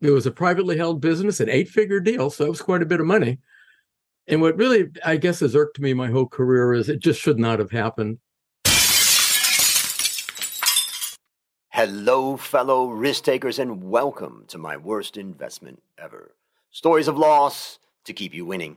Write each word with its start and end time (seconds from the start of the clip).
It 0.00 0.10
was 0.10 0.26
a 0.26 0.30
privately 0.30 0.76
held 0.76 1.00
business, 1.00 1.40
an 1.40 1.48
eight 1.48 1.68
figure 1.68 1.98
deal. 1.98 2.30
So 2.30 2.44
that 2.44 2.50
was 2.50 2.62
quite 2.62 2.82
a 2.82 2.86
bit 2.86 3.00
of 3.00 3.06
money. 3.06 3.38
And 4.28 4.40
what 4.40 4.56
really, 4.56 4.90
I 5.04 5.16
guess, 5.16 5.40
has 5.40 5.56
irked 5.56 5.80
me 5.80 5.92
my 5.92 6.08
whole 6.08 6.28
career 6.28 6.72
is 6.72 6.88
it 6.88 7.00
just 7.00 7.20
should 7.20 7.38
not 7.38 7.58
have 7.58 7.72
happened. 7.72 8.18
Hello, 11.70 12.36
fellow 12.36 12.90
risk 12.90 13.24
takers, 13.24 13.58
and 13.58 13.82
welcome 13.82 14.44
to 14.48 14.58
my 14.58 14.76
worst 14.76 15.16
investment 15.16 15.82
ever. 15.98 16.32
Stories 16.70 17.08
of 17.08 17.18
loss 17.18 17.80
to 18.04 18.12
keep 18.12 18.34
you 18.34 18.44
winning. 18.44 18.76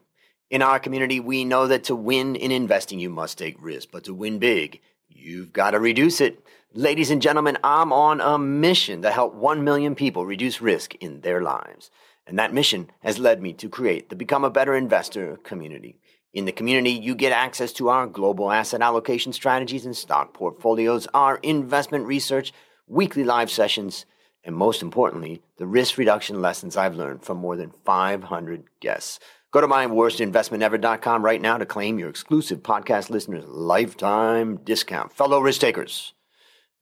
In 0.49 0.63
our 0.63 0.79
community, 0.79 1.19
we 1.19 1.45
know 1.45 1.67
that 1.67 1.83
to 1.85 1.95
win 1.95 2.35
in 2.35 2.51
investing, 2.51 2.99
you 2.99 3.09
must 3.11 3.37
take 3.37 3.61
risk, 3.61 3.89
but 3.91 4.03
to 4.05 4.13
win 4.13 4.39
big, 4.39 4.81
you've 5.15 5.53
got 5.53 5.71
to 5.71 5.79
reduce 5.79 6.21
it. 6.21 6.43
Ladies 6.73 7.11
and 7.11 7.21
gentlemen, 7.21 7.57
I'm 7.63 7.91
on 7.91 8.21
a 8.21 8.37
mission 8.37 9.01
to 9.01 9.11
help 9.11 9.33
1 9.33 9.63
million 9.63 9.95
people 9.95 10.25
reduce 10.25 10.61
risk 10.61 10.95
in 10.95 11.21
their 11.21 11.41
lives. 11.41 11.91
And 12.25 12.39
that 12.39 12.53
mission 12.53 12.89
has 13.01 13.19
led 13.19 13.41
me 13.41 13.53
to 13.53 13.67
create 13.67 14.09
the 14.09 14.15
Become 14.15 14.43
a 14.43 14.49
Better 14.49 14.75
Investor 14.75 15.37
community. 15.43 15.99
In 16.33 16.45
the 16.45 16.53
community, 16.53 16.91
you 16.91 17.13
get 17.13 17.33
access 17.33 17.73
to 17.73 17.89
our 17.89 18.07
global 18.07 18.51
asset 18.51 18.81
allocation 18.81 19.33
strategies 19.33 19.85
and 19.85 19.97
stock 19.97 20.33
portfolios, 20.33 21.07
our 21.13 21.37
investment 21.43 22.05
research, 22.05 22.53
weekly 22.87 23.25
live 23.25 23.51
sessions, 23.51 24.05
and 24.43 24.55
most 24.55 24.81
importantly, 24.81 25.41
the 25.57 25.67
risk 25.67 25.97
reduction 25.97 26.41
lessons 26.41 26.77
I've 26.77 26.95
learned 26.95 27.23
from 27.23 27.37
more 27.37 27.57
than 27.57 27.73
500 27.85 28.63
guests. 28.79 29.19
Go 29.51 29.59
to 29.59 29.67
myworstinvestmentever.com 29.67 31.25
right 31.25 31.41
now 31.41 31.57
to 31.57 31.65
claim 31.65 31.99
your 31.99 32.07
exclusive 32.07 32.63
podcast 32.63 33.09
listeners' 33.09 33.43
lifetime 33.45 34.55
discount. 34.63 35.11
Fellow 35.11 35.41
risk 35.41 35.59
takers, 35.59 36.13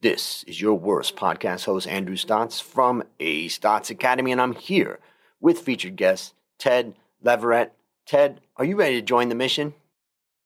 this 0.02 0.44
is 0.44 0.62
your 0.62 0.76
worst 0.76 1.16
podcast 1.16 1.66
host, 1.66 1.88
Andrew 1.88 2.16
Stotz 2.16 2.62
from 2.62 3.02
A 3.20 3.48
Stotz 3.48 3.90
Academy, 3.90 4.32
and 4.32 4.40
I'm 4.40 4.54
here 4.54 5.00
with 5.42 5.62
featured 5.62 5.96
guest 5.96 6.36
Ted 6.60 6.94
Leverette. 7.26 7.72
Ted, 8.06 8.40
are 8.56 8.66
you 8.66 8.76
ready 8.76 8.98
to 8.98 9.02
join 9.02 9.30
the 9.30 9.36
mission? 9.36 9.74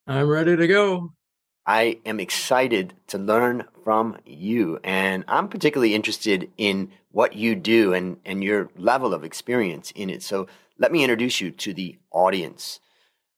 I'm 0.07 0.29
ready 0.29 0.55
to 0.55 0.65
go. 0.65 1.11
I 1.65 1.99
am 2.05 2.21
excited 2.21 2.93
to 3.07 3.17
learn 3.17 3.65
from 3.83 4.17
you, 4.25 4.79
and 4.81 5.25
I'm 5.27 5.49
particularly 5.49 5.93
interested 5.93 6.49
in 6.57 6.89
what 7.11 7.35
you 7.35 7.55
do 7.55 7.93
and, 7.93 8.15
and 8.23 8.41
your 8.41 8.69
level 8.77 9.13
of 9.13 9.25
experience 9.25 9.91
in 9.91 10.09
it. 10.09 10.23
So 10.23 10.47
let 10.77 10.91
me 10.91 11.03
introduce 11.03 11.39
you 11.41 11.51
to 11.51 11.73
the 11.73 11.97
audience. 12.11 12.79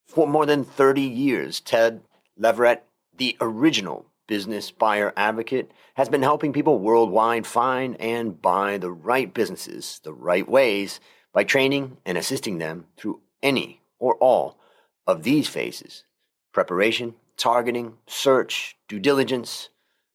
For 0.05 0.27
more 0.27 0.45
than 0.45 0.63
30 0.63 1.01
years, 1.01 1.59
Ted 1.59 2.01
Leverette, 2.39 2.81
the 3.15 3.37
original 3.41 4.05
business 4.27 4.71
buyer 4.71 5.13
advocate, 5.15 5.71
has 5.95 6.09
been 6.09 6.23
helping 6.23 6.53
people 6.53 6.79
worldwide 6.79 7.45
find 7.45 7.99
and 7.99 8.41
buy 8.41 8.77
the 8.77 8.91
right 8.91 9.33
businesses 9.33 9.99
the 10.03 10.13
right 10.13 10.47
ways 10.47 10.99
by 11.33 11.43
training 11.43 11.97
and 12.05 12.17
assisting 12.17 12.57
them 12.57 12.85
through 12.97 13.21
any 13.43 13.81
or 13.99 14.15
all 14.15 14.57
of 15.05 15.23
these 15.23 15.47
phases 15.47 16.03
preparation, 16.51 17.13
targeting, 17.35 17.97
search, 18.07 18.77
due 18.87 18.99
diligence, 18.99 19.69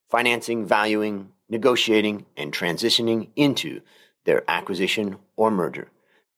financing, 0.09 0.65
valuing, 0.65 1.29
negotiating, 1.51 2.25
and 2.37 2.53
transitioning 2.53 3.29
into 3.37 3.83
their 4.25 4.43
acquisition 4.49 5.17
or 5.37 5.51
merger. 5.51 5.89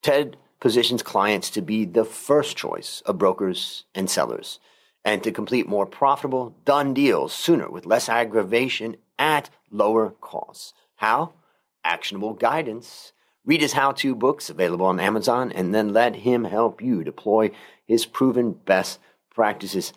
TED 0.03 0.37
positions 0.63 1.03
clients 1.03 1.51
to 1.51 1.61
be 1.61 1.85
the 1.85 2.07
first 2.07 2.57
choice 2.57 3.03
of 3.05 3.19
brokers 3.19 3.85
and 3.95 4.09
sellers 4.09 4.59
and 5.05 5.23
to 5.23 5.31
complete 5.31 5.69
more 5.69 5.85
profitable, 5.85 6.55
done 6.65 6.95
deals 6.95 7.35
sooner 7.35 7.69
with 7.69 7.85
less 7.85 8.09
aggravation 8.09 8.97
at 9.19 9.51
lower 9.71 10.15
costs. 10.23 10.73
How? 10.97 11.35
Actionable 11.85 12.33
guidance 12.33 13.13
Read 13.45 13.61
his 13.61 13.73
how 13.73 13.91
to 13.91 14.15
books 14.15 14.51
available 14.51 14.87
on 14.87 15.01
Amazon 15.01 15.51
and 15.51 15.75
then 15.75 15.93
let 15.93 16.15
him 16.15 16.45
help 16.45 16.81
you 16.81 17.03
deploy 17.03 17.51
his 17.85 18.07
proven 18.07 18.53
best 18.53 19.01
practices. 19.35 19.93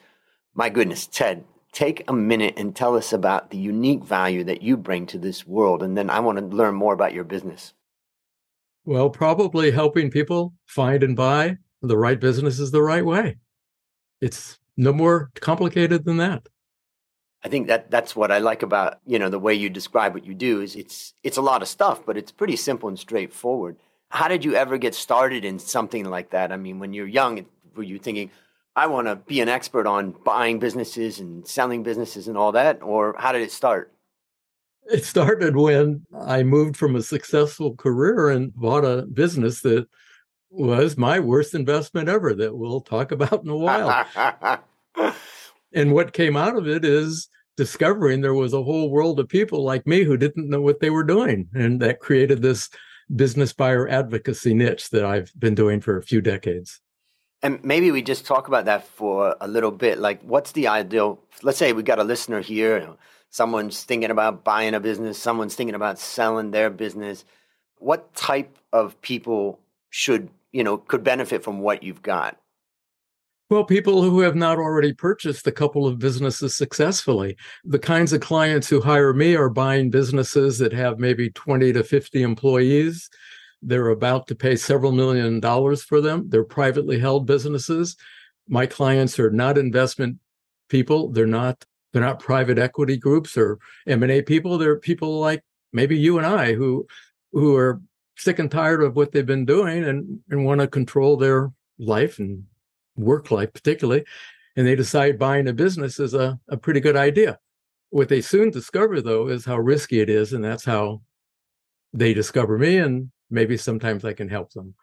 My 0.55 0.69
goodness, 0.69 1.05
Ted, 1.05 1.43
take 1.71 2.03
a 2.08 2.14
minute 2.14 2.55
and 2.58 2.76
tell 2.76 2.95
us 2.95 3.14
about 3.14 3.52
the 3.52 3.58
unique 3.58 4.03
value 4.03 4.43
that 4.45 4.64
you 4.64 4.77
bring 4.77 5.05
to 5.08 5.20
this 5.20 5.45
world. 5.45 5.83
And 5.83 5.95
then 5.95 6.09
I 6.09 6.21
want 6.21 6.39
to 6.39 6.45
learn 6.45 6.73
more 6.73 6.93
about 6.93 7.14
your 7.14 7.23
business. 7.23 7.73
Well, 8.85 9.09
probably 9.09 9.71
helping 9.71 10.11
people 10.11 10.53
find 10.67 11.03
and 11.03 11.15
buy 11.15 11.57
the 11.81 11.97
right 11.97 12.19
businesses 12.19 12.71
the 12.71 12.81
right 12.83 13.05
way. 13.05 13.37
It's 14.21 14.59
no 14.77 14.93
more 14.93 15.31
complicated 15.35 16.05
than 16.05 16.17
that. 16.17 16.47
I 17.43 17.47
think 17.47 17.67
that 17.67 17.91
that's 17.91 18.15
what 18.15 18.31
I 18.31 18.39
like 18.39 18.63
about 18.63 18.99
you 19.05 19.19
know 19.19 19.29
the 19.29 19.39
way 19.39 19.53
you 19.53 19.69
describe 19.69 20.13
what 20.13 20.25
you 20.25 20.33
do 20.33 20.61
is 20.61 20.75
it's 20.75 21.13
it's 21.23 21.37
a 21.37 21.41
lot 21.41 21.61
of 21.61 21.67
stuff, 21.67 22.05
but 22.05 22.17
it's 22.17 22.31
pretty 22.31 22.55
simple 22.55 22.89
and 22.89 22.97
straightforward. 22.97 23.77
How 24.09 24.27
did 24.27 24.45
you 24.45 24.55
ever 24.55 24.77
get 24.77 24.95
started 24.95 25.45
in 25.45 25.59
something 25.59 26.05
like 26.05 26.31
that? 26.31 26.52
I 26.52 26.57
mean, 26.57 26.79
when 26.79 26.93
you're 26.93 27.07
young, 27.07 27.45
were 27.75 27.83
you 27.83 27.99
thinking, 27.99 28.31
I 28.75 28.87
want 28.87 29.07
to 29.07 29.15
be 29.15 29.41
an 29.41 29.49
expert 29.49 29.87
on 29.87 30.15
buying 30.23 30.59
businesses 30.59 31.19
and 31.19 31.45
selling 31.47 31.83
businesses 31.83 32.27
and 32.27 32.37
all 32.37 32.52
that, 32.52 32.81
or 32.81 33.15
how 33.17 33.31
did 33.31 33.41
it 33.41 33.52
start? 33.52 33.91
It 34.91 35.03
started 35.03 35.55
when 35.55 36.05
oh. 36.13 36.25
I 36.25 36.43
moved 36.43 36.77
from 36.77 36.95
a 36.95 37.01
successful 37.01 37.75
career 37.75 38.29
and 38.29 38.53
bought 38.53 38.85
a 38.85 39.03
business 39.03 39.61
that 39.61 39.87
was 40.49 40.97
my 40.97 41.19
worst 41.19 41.53
investment 41.53 42.07
ever 42.07 42.33
that 42.33 42.55
we'll 42.55 42.81
talk 42.81 43.11
about 43.11 43.43
in 43.43 43.49
a 43.49 43.57
while. 43.57 44.05
and 45.73 45.93
what 45.93 46.13
came 46.13 46.37
out 46.37 46.55
of 46.55 46.67
it 46.67 46.85
is 46.85 47.27
discovering 47.57 48.21
there 48.21 48.33
was 48.33 48.53
a 48.53 48.63
whole 48.63 48.89
world 48.89 49.19
of 49.19 49.27
people 49.27 49.63
like 49.63 49.87
me 49.87 50.03
who 50.03 50.17
didn't 50.17 50.49
know 50.49 50.61
what 50.61 50.79
they 50.79 50.89
were 50.89 51.03
doing. 51.03 51.47
And 51.53 51.81
that 51.81 51.99
created 51.99 52.41
this 52.41 52.69
business 53.13 53.53
buyer 53.53 53.87
advocacy 53.87 54.53
niche 54.53 54.89
that 54.89 55.05
I've 55.05 55.31
been 55.37 55.55
doing 55.55 55.81
for 55.81 55.97
a 55.97 56.03
few 56.03 56.21
decades. 56.21 56.81
And 57.43 57.63
maybe 57.63 57.91
we 57.91 58.02
just 58.02 58.25
talk 58.25 58.47
about 58.47 58.65
that 58.65 58.87
for 58.87 59.35
a 59.39 59.47
little 59.47 59.71
bit. 59.71 59.99
Like, 59.99 60.21
what's 60.23 60.53
the 60.53 60.67
ideal? 60.67 61.19
Let's 61.43 61.57
say 61.57 61.73
we 61.73 61.83
got 61.83 61.99
a 61.99 62.03
listener 62.03 62.41
here, 62.41 62.95
someone's 63.35 63.83
thinking 63.83 64.11
about 64.11 64.45
buying 64.45 64.73
a 64.73 64.79
business, 64.79 65.17
someone's 65.17 65.55
thinking 65.55 65.75
about 65.75 65.99
selling 65.99 66.51
their 66.51 66.69
business. 66.69 67.25
What 67.79 68.15
type 68.15 68.57
of 68.71 69.01
people 69.01 69.59
should, 69.89 70.29
you 70.53 70.63
know, 70.63 70.77
could 70.77 71.03
benefit 71.03 71.43
from 71.43 71.59
what 71.59 71.83
you've 71.83 72.01
got? 72.01 72.37
Well, 73.49 73.65
people 73.65 74.03
who 74.03 74.21
have 74.21 74.37
not 74.37 74.57
already 74.57 74.93
purchased 74.93 75.45
a 75.47 75.51
couple 75.51 75.85
of 75.85 75.99
businesses 75.99 76.55
successfully. 76.55 77.35
The 77.65 77.77
kinds 77.77 78.13
of 78.13 78.21
clients 78.21 78.69
who 78.69 78.79
hire 78.79 79.13
me 79.13 79.35
are 79.35 79.49
buying 79.49 79.89
businesses 79.89 80.57
that 80.59 80.71
have 80.71 80.97
maybe 80.97 81.29
20 81.29 81.73
to 81.73 81.83
50 81.83 82.23
employees. 82.23 83.09
They're 83.61 83.89
about 83.89 84.27
to 84.27 84.35
pay 84.35 84.55
several 84.55 84.93
million 84.93 85.41
dollars 85.41 85.83
for 85.83 85.99
them. 85.99 86.29
They're 86.29 86.45
privately 86.45 86.99
held 86.99 87.27
businesses. 87.27 87.97
My 88.47 88.65
clients 88.65 89.19
are 89.19 89.29
not 89.29 89.57
investment 89.57 90.19
people. 90.69 91.11
They're 91.11 91.27
not 91.27 91.65
they're 91.95 92.04
not 92.04 92.20
private 92.20 92.60
equity 92.60 92.98
groups 92.98 93.38
or 93.38 93.58
M&A 93.88 94.22
people. 94.22 94.58
They're 94.58 94.78
people 94.78 95.22
like 95.22 95.42
maybe 95.72 95.98
you 95.98 96.17
and 96.17 96.28
I 96.28 96.54
who 96.54 96.86
who 97.32 97.56
are 97.56 97.80
sick 98.17 98.38
and 98.38 98.52
tired 98.52 98.83
of 98.83 98.98
what 98.98 99.14
they've 99.14 99.26
been 99.26 99.45
doing 99.45 99.86
and, 99.86 100.20
and 100.30 100.44
want 100.44 100.60
to 100.60 100.67
control 100.67 101.16
their 101.16 101.54
life 101.80 102.20
and 102.20 102.44
work 102.98 103.32
life 103.32 103.54
particularly, 103.54 104.04
and 104.58 104.67
they 104.67 104.76
decide 104.76 105.17
buying 105.17 105.48
a 105.48 105.54
business 105.54 105.98
is 105.98 106.14
a, 106.14 106.38
a 106.50 106.58
pretty 106.58 106.82
good 106.82 106.98
idea. 106.98 107.39
What 107.92 108.10
they 108.10 108.20
soon 108.20 108.50
discover, 108.50 109.00
though, 109.00 109.30
is 109.30 109.45
how 109.45 109.58
risky 109.58 110.02
it 110.02 110.10
is, 110.10 110.33
and 110.33 110.44
that's 110.44 110.66
how 110.66 111.02
they 111.94 112.14
discover 112.14 112.58
me, 112.58 112.77
and 112.77 113.10
maybe 113.30 113.56
sometimes 113.56 114.04
I 114.04 114.12
can 114.12 114.27
help 114.27 114.52
them. 114.52 114.76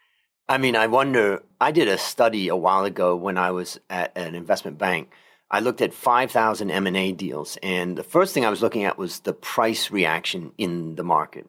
I 0.49 0.57
mean, 0.57 0.77
I 0.77 0.87
wonder. 0.87 1.43
I 1.61 1.73
did 1.73 1.89
a 1.89 1.99
study 1.99 2.49
a 2.49 2.57
while 2.57 2.87
ago 2.87 3.15
when 3.17 3.37
I 3.37 3.51
was 3.51 3.79
at 3.91 4.17
an 4.17 4.35
investment 4.35 4.79
bank. 4.79 5.11
I 5.53 5.61
looked 5.61 5.83
at 5.83 5.93
5,000 5.93 6.71
M&A 6.71 7.13
deals, 7.13 7.59
and 7.63 7.97
the 7.97 8.03
first 8.03 8.33
thing 8.33 8.47
I 8.47 8.51
was 8.51 8.63
looking 8.63 8.85
at 8.85 8.97
was 8.97 9.21
the 9.21 9.35
price 9.35 9.91
reaction 9.91 10.53
in 10.57 10.97
the 10.97 11.05
market. 11.05 11.47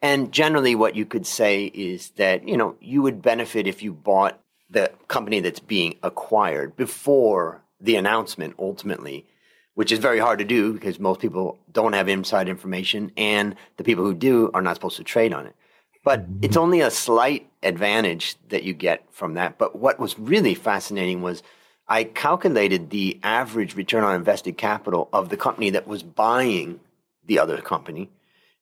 And 0.00 0.32
generally, 0.32 0.76
what 0.76 0.94
you 0.94 1.04
could 1.04 1.26
say 1.26 1.64
is 1.64 2.10
that 2.10 2.48
you 2.48 2.56
know 2.56 2.76
you 2.80 3.02
would 3.02 3.20
benefit 3.20 3.66
if 3.66 3.82
you 3.82 3.92
bought 3.92 4.40
the 4.70 4.92
company 5.08 5.40
that's 5.40 5.60
being 5.60 5.96
acquired 6.02 6.76
before 6.76 7.62
the 7.80 7.96
announcement 7.96 8.54
ultimately, 8.58 9.26
which 9.74 9.92
is 9.92 9.98
very 9.98 10.18
hard 10.18 10.38
to 10.38 10.44
do 10.44 10.72
because 10.72 10.98
most 10.98 11.20
people 11.20 11.58
don't 11.70 11.92
have 11.92 12.08
inside 12.08 12.48
information 12.48 13.10
and 13.16 13.56
the 13.76 13.84
people 13.84 14.04
who 14.04 14.14
do 14.14 14.50
are 14.54 14.62
not 14.62 14.76
supposed 14.76 14.96
to 14.96 15.04
trade 15.04 15.34
on 15.34 15.46
it. 15.46 15.56
But 16.04 16.22
mm-hmm. 16.22 16.38
it's 16.42 16.56
only 16.56 16.80
a 16.80 16.90
slight 16.90 17.50
advantage 17.62 18.36
that 18.48 18.62
you 18.62 18.72
get 18.72 19.04
from 19.10 19.34
that. 19.34 19.58
But 19.58 19.76
what 19.76 19.98
was 19.98 20.18
really 20.18 20.54
fascinating 20.54 21.20
was 21.20 21.42
I 21.90 22.04
calculated 22.04 22.90
the 22.90 23.18
average 23.24 23.74
return 23.74 24.04
on 24.04 24.14
invested 24.14 24.56
capital 24.56 25.08
of 25.12 25.28
the 25.28 25.36
company 25.36 25.70
that 25.70 25.88
was 25.88 26.04
buying 26.04 26.78
the 27.26 27.40
other 27.40 27.60
company. 27.60 28.08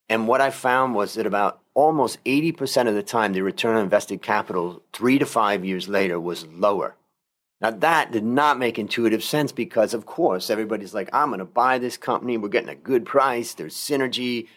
And 0.09 0.27
what 0.27 0.41
I 0.41 0.51
found 0.51 0.95
was 0.95 1.13
that 1.15 1.27
about 1.27 1.61
almost 1.75 2.25
80% 2.25 2.89
of 2.89 2.95
the 2.95 3.03
time, 3.03 3.35
the 3.35 3.43
return 3.43 3.77
on 3.77 3.85
invested 3.85 4.23
capital 4.23 4.83
three 4.95 5.19
to 5.19 5.27
five 5.27 5.63
years 5.63 5.89
later 5.89 6.19
was 6.19 6.47
lower. 6.47 6.97
Now, 7.61 7.71
that 7.71 8.13
did 8.13 8.25
not 8.25 8.59
make 8.59 8.79
intuitive 8.79 9.23
sense 9.23 9.53
because, 9.53 9.93
of 9.93 10.07
course, 10.07 10.49
everybody's 10.49 10.95
like, 10.95 11.11
I'm 11.13 11.29
going 11.29 11.41
to 11.41 11.45
buy 11.45 11.79
this 11.79 11.99
company. 11.99 12.39
We're 12.39 12.49
getting 12.49 12.71
a 12.71 12.75
good 12.75 13.05
price. 13.05 13.53
There's 13.53 13.75
synergy. 13.75 14.49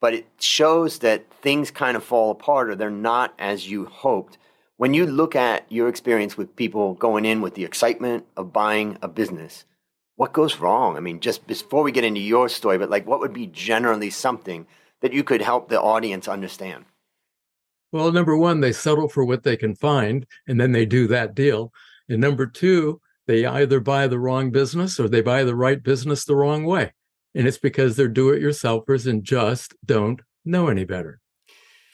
but 0.00 0.14
it 0.14 0.26
shows 0.38 1.00
that 1.00 1.26
things 1.42 1.70
kind 1.70 1.96
of 1.96 2.04
fall 2.04 2.30
apart 2.30 2.70
or 2.70 2.76
they're 2.76 2.90
not 2.90 3.34
as 3.38 3.68
you 3.68 3.86
hoped. 3.86 4.38
When 4.80 4.94
you 4.94 5.04
look 5.04 5.36
at 5.36 5.70
your 5.70 5.88
experience 5.88 6.38
with 6.38 6.56
people 6.56 6.94
going 6.94 7.26
in 7.26 7.42
with 7.42 7.54
the 7.54 7.66
excitement 7.66 8.24
of 8.38 8.50
buying 8.50 8.96
a 9.02 9.08
business, 9.08 9.66
what 10.16 10.32
goes 10.32 10.56
wrong? 10.56 10.96
I 10.96 11.00
mean, 11.00 11.20
just 11.20 11.46
before 11.46 11.82
we 11.82 11.92
get 11.92 12.02
into 12.02 12.22
your 12.22 12.48
story, 12.48 12.78
but 12.78 12.88
like 12.88 13.06
what 13.06 13.20
would 13.20 13.34
be 13.34 13.48
generally 13.48 14.08
something 14.08 14.66
that 15.02 15.12
you 15.12 15.22
could 15.22 15.42
help 15.42 15.68
the 15.68 15.78
audience 15.78 16.28
understand? 16.28 16.86
Well, 17.92 18.10
number 18.10 18.38
one, 18.38 18.60
they 18.60 18.72
settle 18.72 19.10
for 19.10 19.22
what 19.22 19.42
they 19.42 19.54
can 19.54 19.74
find 19.74 20.26
and 20.48 20.58
then 20.58 20.72
they 20.72 20.86
do 20.86 21.06
that 21.08 21.34
deal. 21.34 21.74
And 22.08 22.18
number 22.18 22.46
two, 22.46 23.02
they 23.26 23.44
either 23.44 23.80
buy 23.80 24.06
the 24.06 24.18
wrong 24.18 24.50
business 24.50 24.98
or 24.98 25.10
they 25.10 25.20
buy 25.20 25.44
the 25.44 25.54
right 25.54 25.82
business 25.82 26.24
the 26.24 26.36
wrong 26.36 26.64
way. 26.64 26.94
And 27.34 27.46
it's 27.46 27.58
because 27.58 27.96
they're 27.96 28.08
do 28.08 28.30
it 28.30 28.42
yourselfers 28.42 29.06
and 29.06 29.24
just 29.24 29.74
don't 29.84 30.22
know 30.46 30.68
any 30.68 30.84
better. 30.84 31.20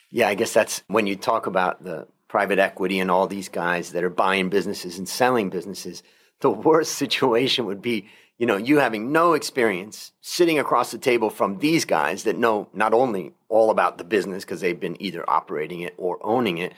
Yeah, 0.09 0.29
I 0.29 0.35
guess 0.35 0.53
that's 0.53 0.83
when 0.87 1.05
you 1.05 1.17
talk 1.17 1.47
about 1.47 1.83
the 1.83 2.07
private 2.27 2.59
equity 2.59 2.99
and 2.99 3.09
all 3.09 3.27
these 3.27 3.49
guys 3.49 3.91
that 3.91 4.03
are 4.03 4.09
buying 4.09 4.49
businesses 4.49 4.97
and 4.97 5.07
selling 5.07 5.49
businesses. 5.49 6.03
The 6.41 6.49
worst 6.49 6.93
situation 6.97 7.65
would 7.65 7.81
be, 7.81 8.07
you 8.37 8.45
know, 8.45 8.57
you 8.57 8.77
having 8.77 9.11
no 9.11 9.33
experience 9.33 10.11
sitting 10.21 10.59
across 10.59 10.91
the 10.91 10.97
table 10.97 11.29
from 11.29 11.59
these 11.59 11.85
guys 11.85 12.23
that 12.23 12.37
know 12.37 12.67
not 12.73 12.93
only 12.93 13.33
all 13.49 13.71
about 13.71 13.97
the 13.97 14.03
business 14.03 14.43
because 14.43 14.61
they've 14.61 14.79
been 14.79 15.01
either 15.01 15.27
operating 15.29 15.81
it 15.81 15.93
or 15.97 16.19
owning 16.21 16.57
it, 16.57 16.73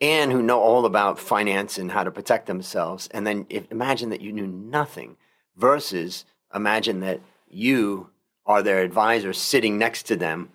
and 0.00 0.30
who 0.30 0.42
know 0.42 0.60
all 0.60 0.86
about 0.86 1.18
finance 1.18 1.76
and 1.76 1.90
how 1.90 2.04
to 2.04 2.10
protect 2.10 2.46
themselves. 2.46 3.08
And 3.12 3.26
then 3.26 3.46
if, 3.48 3.70
imagine 3.70 4.10
that 4.10 4.20
you 4.20 4.32
knew 4.32 4.46
nothing 4.46 5.16
versus 5.56 6.24
imagine 6.54 7.00
that 7.00 7.20
you 7.48 8.10
are 8.46 8.62
their 8.62 8.82
advisor 8.82 9.32
sitting 9.32 9.76
next 9.76 10.04
to 10.04 10.16
them, 10.16 10.50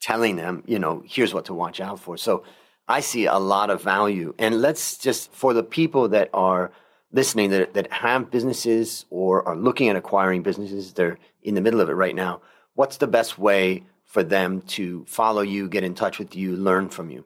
telling 0.00 0.36
them, 0.36 0.64
you 0.66 0.78
know, 0.78 1.02
here's 1.06 1.32
what 1.32 1.46
to 1.46 1.54
watch 1.54 1.80
out 1.80 2.00
for. 2.00 2.16
So 2.16 2.44
I 2.88 3.00
see 3.00 3.26
a 3.26 3.38
lot 3.38 3.70
of 3.70 3.82
value. 3.82 4.34
And 4.38 4.60
let's 4.60 4.96
just, 4.96 5.32
for 5.32 5.52
the 5.52 5.62
people 5.62 6.08
that 6.08 6.30
are 6.32 6.72
listening 7.12 7.50
that, 7.50 7.74
that 7.74 7.92
have 7.92 8.30
businesses 8.30 9.04
or 9.10 9.46
are 9.46 9.56
looking 9.56 9.88
at 9.88 9.96
acquiring 9.96 10.42
businesses, 10.42 10.92
they're 10.92 11.18
in 11.42 11.54
the 11.54 11.60
middle 11.60 11.80
of 11.80 11.88
it 11.88 11.94
right 11.94 12.14
now. 12.14 12.40
What's 12.74 12.96
the 12.96 13.06
best 13.06 13.38
way 13.38 13.84
for 14.04 14.22
them 14.22 14.62
to 14.62 15.04
follow 15.06 15.42
you, 15.42 15.68
get 15.68 15.84
in 15.84 15.94
touch 15.94 16.18
with 16.18 16.34
you, 16.34 16.56
learn 16.56 16.88
from 16.88 17.10
you? 17.10 17.24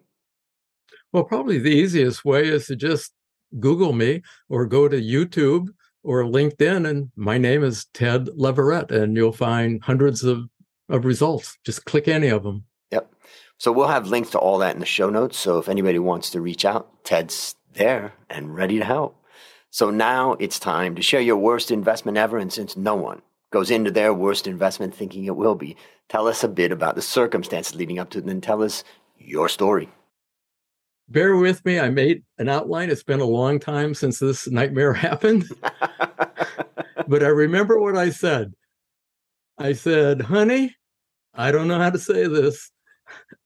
Well, 1.13 1.25
probably 1.25 1.59
the 1.59 1.71
easiest 1.71 2.25
way 2.25 2.49
is 2.49 2.67
to 2.67 2.77
just 2.77 3.13
Google 3.61 3.93
me 3.93 4.23
or 4.49 4.67
go 4.67 4.89
to 4.89 5.01
YouTube 5.01 5.69
or 6.03 6.25
LinkedIn, 6.25 6.89
and 6.89 7.13
my 7.15 7.39
name 7.39 7.63
is 7.63 7.85
Ted 7.93 8.27
Leverette, 8.37 8.91
and 8.91 9.17
you'll 9.17 9.31
find 9.33 9.83
hundreds 9.85 10.25
of, 10.25 10.49
of 10.89 11.05
results. 11.05 11.57
Just 11.65 11.85
click 11.85 12.09
any 12.09 12.29
of 12.29 12.43
them. 12.43 12.65
Yep. 12.91 13.13
So 13.63 13.71
we'll 13.71 13.87
have 13.87 14.09
links 14.09 14.31
to 14.31 14.41
all 14.41 14.59
that 14.59 14.75
in 14.75 14.81
the 14.81 14.87
show 14.87 15.09
notes. 15.09 15.39
So 15.39 15.59
if 15.59 15.69
anybody 15.69 16.01
wants 16.01 16.31
to 16.31 16.41
reach 16.41 16.65
out, 16.65 17.05
Ted's 17.05 17.55
there 17.75 18.13
and 18.29 18.53
ready 18.57 18.81
to 18.81 18.85
help. 18.85 19.17
So 19.71 19.89
now 19.89 20.33
it's 20.41 20.59
time 20.59 20.97
to 20.97 21.03
share 21.03 21.21
your 21.21 21.37
worst 21.37 21.71
investment 21.71 22.19
ever. 22.19 22.39
And 22.39 22.53
since 22.53 22.77
no 22.77 22.97
one 22.97 23.23
goes 23.53 23.71
into 23.71 23.93
their 23.93 24.13
worst 24.13 24.49
investment 24.49 24.97
thinking 24.97 25.27
it 25.27 25.37
will 25.37 25.55
be, 25.55 25.77
tell 26.09 26.27
us 26.27 26.43
a 26.43 26.49
bit 26.49 26.73
about 26.73 26.97
the 26.97 27.03
circumstances 27.03 27.77
leading 27.77 28.01
up 28.01 28.11
to 28.11 28.19
it, 28.19 28.23
and 28.23 28.31
then 28.31 28.41
tell 28.41 28.65
us 28.65 28.83
your 29.17 29.49
story 29.49 29.89
bear 31.09 31.37
with 31.37 31.65
me. 31.65 31.79
I 31.79 31.91
made 31.91 32.25
an 32.39 32.49
outline. 32.49 32.91
It's 32.91 33.03
been 33.03 33.21
a 33.21 33.25
long 33.25 33.61
time 33.61 33.95
since 33.95 34.19
this 34.19 34.49
nightmare 34.49 34.93
happened. 35.09 35.45
but 37.07 37.23
I 37.23 37.29
remember 37.29 37.79
what 37.79 37.97
I 37.97 38.11
said. 38.11 38.55
I 39.59 39.75
said, 39.75 40.23
honey, 40.23 40.75
I 41.35 41.53
don't 41.53 41.69
know 41.69 41.79
how 41.79 41.91
to 41.91 41.99
say 41.99 42.27
this, 42.27 42.71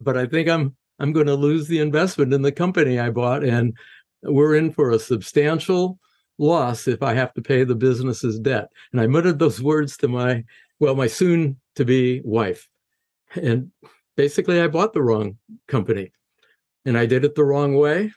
but 0.00 0.16
I 0.16 0.26
think 0.26 0.48
I'm 0.48 0.76
I'm 0.98 1.12
going 1.12 1.26
to 1.26 1.34
lose 1.34 1.68
the 1.68 1.80
investment 1.80 2.32
in 2.32 2.42
the 2.42 2.52
company 2.52 2.98
I 2.98 3.10
bought 3.10 3.44
and 3.44 3.76
we're 4.22 4.56
in 4.56 4.72
for 4.72 4.90
a 4.90 4.98
substantial 4.98 5.98
loss 6.38 6.88
if 6.88 7.02
I 7.02 7.14
have 7.14 7.34
to 7.34 7.42
pay 7.42 7.64
the 7.64 7.74
business's 7.74 8.38
debt. 8.38 8.68
And 8.92 9.00
I 9.00 9.06
muttered 9.06 9.38
those 9.38 9.62
words 9.62 9.96
to 9.98 10.08
my 10.08 10.44
well, 10.78 10.94
my 10.94 11.06
soon 11.06 11.58
to 11.76 11.84
be 11.84 12.20
wife. 12.24 12.68
And 13.34 13.70
basically 14.16 14.60
I 14.60 14.68
bought 14.68 14.92
the 14.92 15.02
wrong 15.02 15.38
company 15.68 16.12
and 16.84 16.96
I 16.96 17.06
did 17.06 17.24
it 17.24 17.34
the 17.34 17.44
wrong 17.44 17.76
way. 17.76 18.12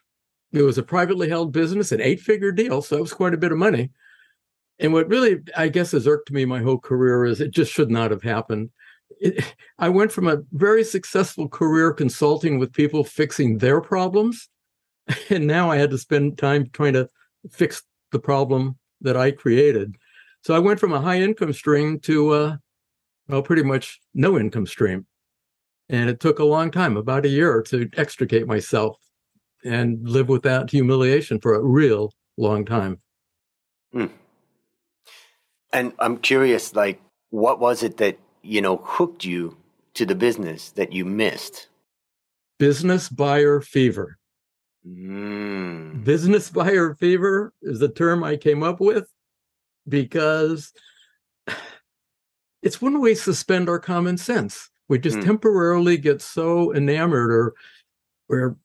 It 0.52 0.62
was 0.64 0.78
a 0.78 0.84
privately 0.84 1.30
held 1.30 1.52
business, 1.52 1.92
an 1.92 2.02
eight 2.02 2.22
figure 2.22 2.52
deal. 2.52 2.82
So 2.82 2.98
it 2.98 3.02
was 3.02 3.14
quite 3.14 3.34
a 3.34 3.38
bit 3.38 3.52
of 3.52 3.58
money. 3.58 3.92
And 4.80 4.94
what 4.94 5.10
really, 5.10 5.42
I 5.56 5.68
guess, 5.68 5.92
has 5.92 6.08
irked 6.08 6.32
me 6.32 6.46
my 6.46 6.62
whole 6.62 6.80
career 6.80 7.26
is 7.26 7.42
it 7.42 7.52
just 7.52 7.72
should 7.72 7.92
not 7.92 8.12
have 8.12 8.24
happened. 8.24 8.70
I 9.78 9.90
went 9.90 10.12
from 10.12 10.28
a 10.28 10.42
very 10.52 10.84
successful 10.84 11.48
career 11.48 11.94
consulting 11.94 12.60
with 12.60 12.74
people 12.74 13.04
fixing 13.04 13.58
their 13.58 13.82
problems. 13.82 14.50
And 15.30 15.48
now 15.48 15.72
I 15.72 15.78
had 15.78 15.90
to 15.90 15.98
spend 15.98 16.38
time 16.38 16.70
trying 16.72 16.94
to 16.94 17.10
fix 17.50 17.82
the 18.12 18.20
problem 18.20 18.78
that 19.02 19.18
I 19.18 19.32
created. 19.32 19.96
So 20.44 20.54
I 20.54 20.60
went 20.60 20.80
from 20.80 20.94
a 20.94 21.02
high 21.02 21.20
income 21.20 21.54
stream 21.54 22.00
to, 22.02 22.30
uh, 22.30 22.58
well, 23.28 23.42
pretty 23.42 23.64
much 23.64 24.00
no 24.14 24.38
income 24.38 24.68
stream. 24.68 25.08
And 25.90 26.10
it 26.10 26.20
took 26.20 26.38
a 26.38 26.46
long 26.46 26.70
time, 26.70 26.96
about 26.96 27.26
a 27.26 27.30
year, 27.30 27.64
to 27.64 27.90
extricate 27.98 28.46
myself 28.46 28.98
and 29.66 30.08
live 30.08 30.30
with 30.30 30.44
that 30.44 30.70
humiliation 30.70 31.40
for 31.40 31.56
a 31.56 31.64
real 31.64 32.14
long 32.38 32.66
time. 32.66 33.02
Hmm. 33.92 34.06
And 35.74 35.94
I'm 36.00 36.18
curious, 36.18 36.76
like, 36.76 37.02
what 37.32 37.60
was 37.60 37.84
it 37.84 37.98
that, 37.98 38.18
you 38.42 38.62
know, 38.62 38.78
hooked 38.84 39.26
you 39.26 39.58
to 39.96 40.06
the 40.06 40.16
business 40.16 40.72
that 40.72 40.94
you 40.94 41.06
missed? 41.06 41.68
Business 42.58 43.10
buyer 43.10 43.62
fever. 43.62 44.18
Mm. 44.88 46.04
Business 46.04 46.50
buyer 46.50 46.96
fever 46.96 47.54
is 47.62 47.80
the 47.80 47.90
term 47.90 48.24
I 48.24 48.38
came 48.38 48.64
up 48.64 48.80
with 48.80 49.10
because 49.88 50.74
it's 52.62 52.82
when 52.82 53.00
we 53.00 53.16
suspend 53.16 53.70
our 53.70 53.80
common 53.80 54.18
sense. 54.18 54.70
We 54.88 55.00
just 55.00 55.18
mm. 55.18 55.26
temporarily 55.26 55.98
get 55.98 56.22
so 56.22 56.74
enamored 56.74 57.32
or 57.32 57.54
we're 58.28 58.56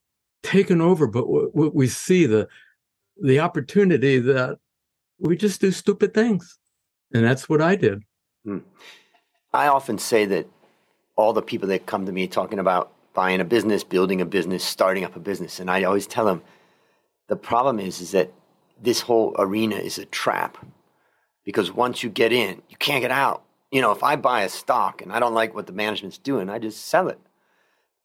taken 0.42 0.80
over, 0.80 1.06
but 1.06 1.26
what 1.28 1.74
we 1.74 1.88
see 1.88 2.26
the 2.26 2.48
the 3.20 3.40
opportunity 3.40 4.18
that 4.18 4.58
we 5.18 5.36
just 5.36 5.60
do 5.60 5.70
stupid 5.70 6.12
things, 6.12 6.58
and 7.12 7.24
that's 7.24 7.48
what 7.48 7.62
I 7.62 7.76
did. 7.76 8.02
Mm. 8.46 8.62
I 9.54 9.68
often 9.68 9.98
say 9.98 10.26
that 10.26 10.46
all 11.16 11.32
the 11.32 11.42
people 11.42 11.68
that 11.68 11.86
come 11.86 12.06
to 12.06 12.12
me 12.12 12.26
talking 12.26 12.58
about 12.58 12.92
buying 13.14 13.40
a 13.40 13.44
business, 13.44 13.84
building 13.84 14.20
a 14.20 14.26
business, 14.26 14.64
starting 14.64 15.04
up 15.04 15.16
a 15.16 15.20
business, 15.20 15.60
and 15.60 15.70
I 15.70 15.84
always 15.84 16.06
tell 16.06 16.26
them 16.26 16.42
the 17.28 17.36
problem 17.36 17.80
is 17.80 18.00
is 18.00 18.10
that 18.10 18.32
this 18.82 19.00
whole 19.00 19.34
arena 19.38 19.76
is 19.76 19.98
a 19.98 20.04
trap 20.04 20.58
because 21.44 21.72
once 21.72 22.02
you 22.02 22.10
get 22.10 22.32
in, 22.32 22.60
you 22.68 22.76
can't 22.76 23.00
get 23.00 23.10
out 23.10 23.44
you 23.74 23.80
know, 23.80 23.90
if 23.90 24.04
I 24.04 24.14
buy 24.14 24.44
a 24.44 24.48
stock 24.48 25.02
and 25.02 25.12
I 25.12 25.18
don't 25.18 25.34
like 25.34 25.52
what 25.52 25.66
the 25.66 25.72
management's 25.72 26.16
doing, 26.16 26.48
I 26.48 26.60
just 26.60 26.86
sell 26.86 27.08
it. 27.08 27.18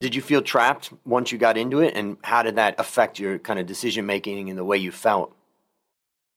Did 0.01 0.15
you 0.15 0.22
feel 0.22 0.41
trapped 0.41 0.91
once 1.06 1.32
you 1.32 1.38
got 1.38 1.60
into 1.60 1.79
it? 1.79 1.94
And 1.96 2.18
how 2.24 2.41
did 2.41 2.56
that 2.56 2.74
affect 2.79 3.20
your 3.20 3.38
kind 3.38 3.60
of 3.60 3.68
decision 3.68 4.08
making 4.08 4.50
and 4.50 4.58
the 4.58 4.65
way 4.65 4.77
you 4.77 4.91
felt? 4.91 5.32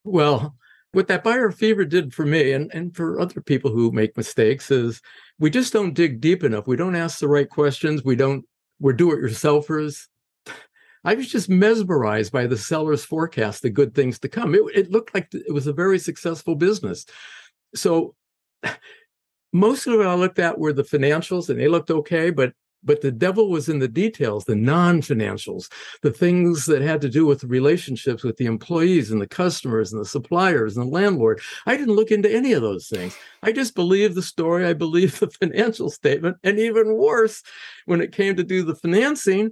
Well, 0.04 0.54
what 0.92 1.08
that 1.08 1.24
buyer 1.24 1.50
fever 1.50 1.84
did 1.84 2.12
for 2.12 2.24
me 2.24 2.52
and, 2.52 2.70
and 2.74 2.94
for 2.94 3.18
other 3.18 3.40
people 3.40 3.70
who 3.70 3.90
make 3.90 4.16
mistakes 4.16 4.70
is 4.70 5.00
we 5.38 5.50
just 5.50 5.72
don't 5.72 5.94
dig 5.94 6.20
deep 6.20 6.44
enough. 6.44 6.66
We 6.66 6.76
don't 6.76 6.96
ask 6.96 7.18
the 7.18 7.28
right 7.28 7.48
questions. 7.48 8.04
We 8.04 8.14
don't, 8.14 8.44
we're 8.78 8.92
do 8.92 9.12
it 9.12 9.20
yourselfers. 9.20 10.06
I 11.04 11.14
was 11.14 11.30
just 11.30 11.48
mesmerized 11.48 12.30
by 12.30 12.46
the 12.46 12.58
seller's 12.58 13.04
forecast, 13.04 13.62
the 13.62 13.70
good 13.70 13.94
things 13.94 14.18
to 14.20 14.28
come. 14.28 14.54
It, 14.54 14.62
it 14.74 14.90
looked 14.90 15.14
like 15.14 15.28
it 15.32 15.52
was 15.52 15.66
a 15.66 15.72
very 15.72 15.98
successful 15.98 16.54
business. 16.54 17.06
So 17.74 18.14
most 19.52 19.86
of 19.86 19.96
what 19.96 20.06
I 20.06 20.14
looked 20.14 20.38
at 20.38 20.58
were 20.58 20.74
the 20.74 20.84
financials 20.84 21.48
and 21.48 21.58
they 21.58 21.68
looked 21.68 21.90
okay, 21.90 22.30
but 22.30 22.52
but 22.84 23.00
the 23.00 23.12
devil 23.12 23.48
was 23.48 23.68
in 23.68 23.78
the 23.78 23.88
details, 23.88 24.44
the 24.44 24.56
non-financials, 24.56 25.70
the 26.02 26.10
things 26.10 26.66
that 26.66 26.82
had 26.82 27.00
to 27.00 27.08
do 27.08 27.26
with 27.26 27.40
the 27.40 27.46
relationships 27.46 28.22
with 28.22 28.36
the 28.36 28.46
employees 28.46 29.10
and 29.10 29.20
the 29.20 29.26
customers 29.26 29.92
and 29.92 30.00
the 30.00 30.08
suppliers 30.08 30.76
and 30.76 30.86
the 30.86 30.90
landlord. 30.90 31.40
I 31.66 31.76
didn't 31.76 31.96
look 31.96 32.10
into 32.10 32.30
any 32.30 32.52
of 32.52 32.62
those 32.62 32.88
things. 32.88 33.16
I 33.42 33.52
just 33.52 33.74
believed 33.74 34.14
the 34.14 34.22
story, 34.22 34.66
I 34.66 34.72
believed 34.72 35.20
the 35.20 35.30
financial 35.30 35.90
statement, 35.90 36.36
and 36.42 36.58
even 36.58 36.96
worse, 36.96 37.42
when 37.86 38.00
it 38.00 38.12
came 38.12 38.36
to 38.36 38.44
do 38.44 38.62
the 38.62 38.74
financing, 38.74 39.50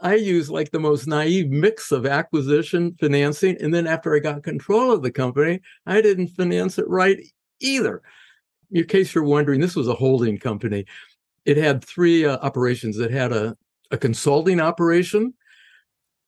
I 0.00 0.14
used 0.14 0.50
like 0.50 0.70
the 0.70 0.78
most 0.78 1.08
naive 1.08 1.50
mix 1.50 1.90
of 1.90 2.06
acquisition, 2.06 2.96
financing, 3.00 3.56
and 3.60 3.74
then 3.74 3.88
after 3.88 4.14
I 4.14 4.20
got 4.20 4.44
control 4.44 4.92
of 4.92 5.02
the 5.02 5.10
company, 5.10 5.60
I 5.86 6.00
didn't 6.00 6.28
finance 6.28 6.78
it 6.78 6.88
right 6.88 7.18
either 7.60 8.02
in 8.70 8.84
case 8.84 9.14
you're 9.14 9.24
wondering, 9.24 9.60
this 9.60 9.76
was 9.76 9.88
a 9.88 9.94
holding 9.94 10.38
company. 10.38 10.84
It 11.48 11.56
had 11.56 11.82
three 11.82 12.26
uh, 12.26 12.36
operations. 12.42 12.98
It 12.98 13.10
had 13.10 13.32
a, 13.32 13.56
a 13.90 13.96
consulting 13.96 14.60
operation, 14.60 15.32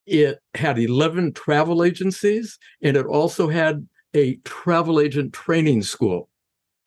it 0.07 0.39
had 0.55 0.79
11 0.79 1.33
travel 1.33 1.83
agencies, 1.83 2.57
and 2.81 2.97
it 2.97 3.05
also 3.05 3.47
had 3.47 3.87
a 4.15 4.37
travel 4.37 4.99
agent 4.99 5.31
training 5.31 5.83
school. 5.83 6.27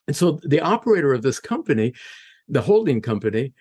And 0.09 0.17
so 0.17 0.41
the 0.43 0.61
operator 0.61 1.15
of 1.15 1.23
this 1.23 1.39
company, 1.39 1.95
the 2.49 2.61
holding 2.61 3.01
company, 3.01 3.53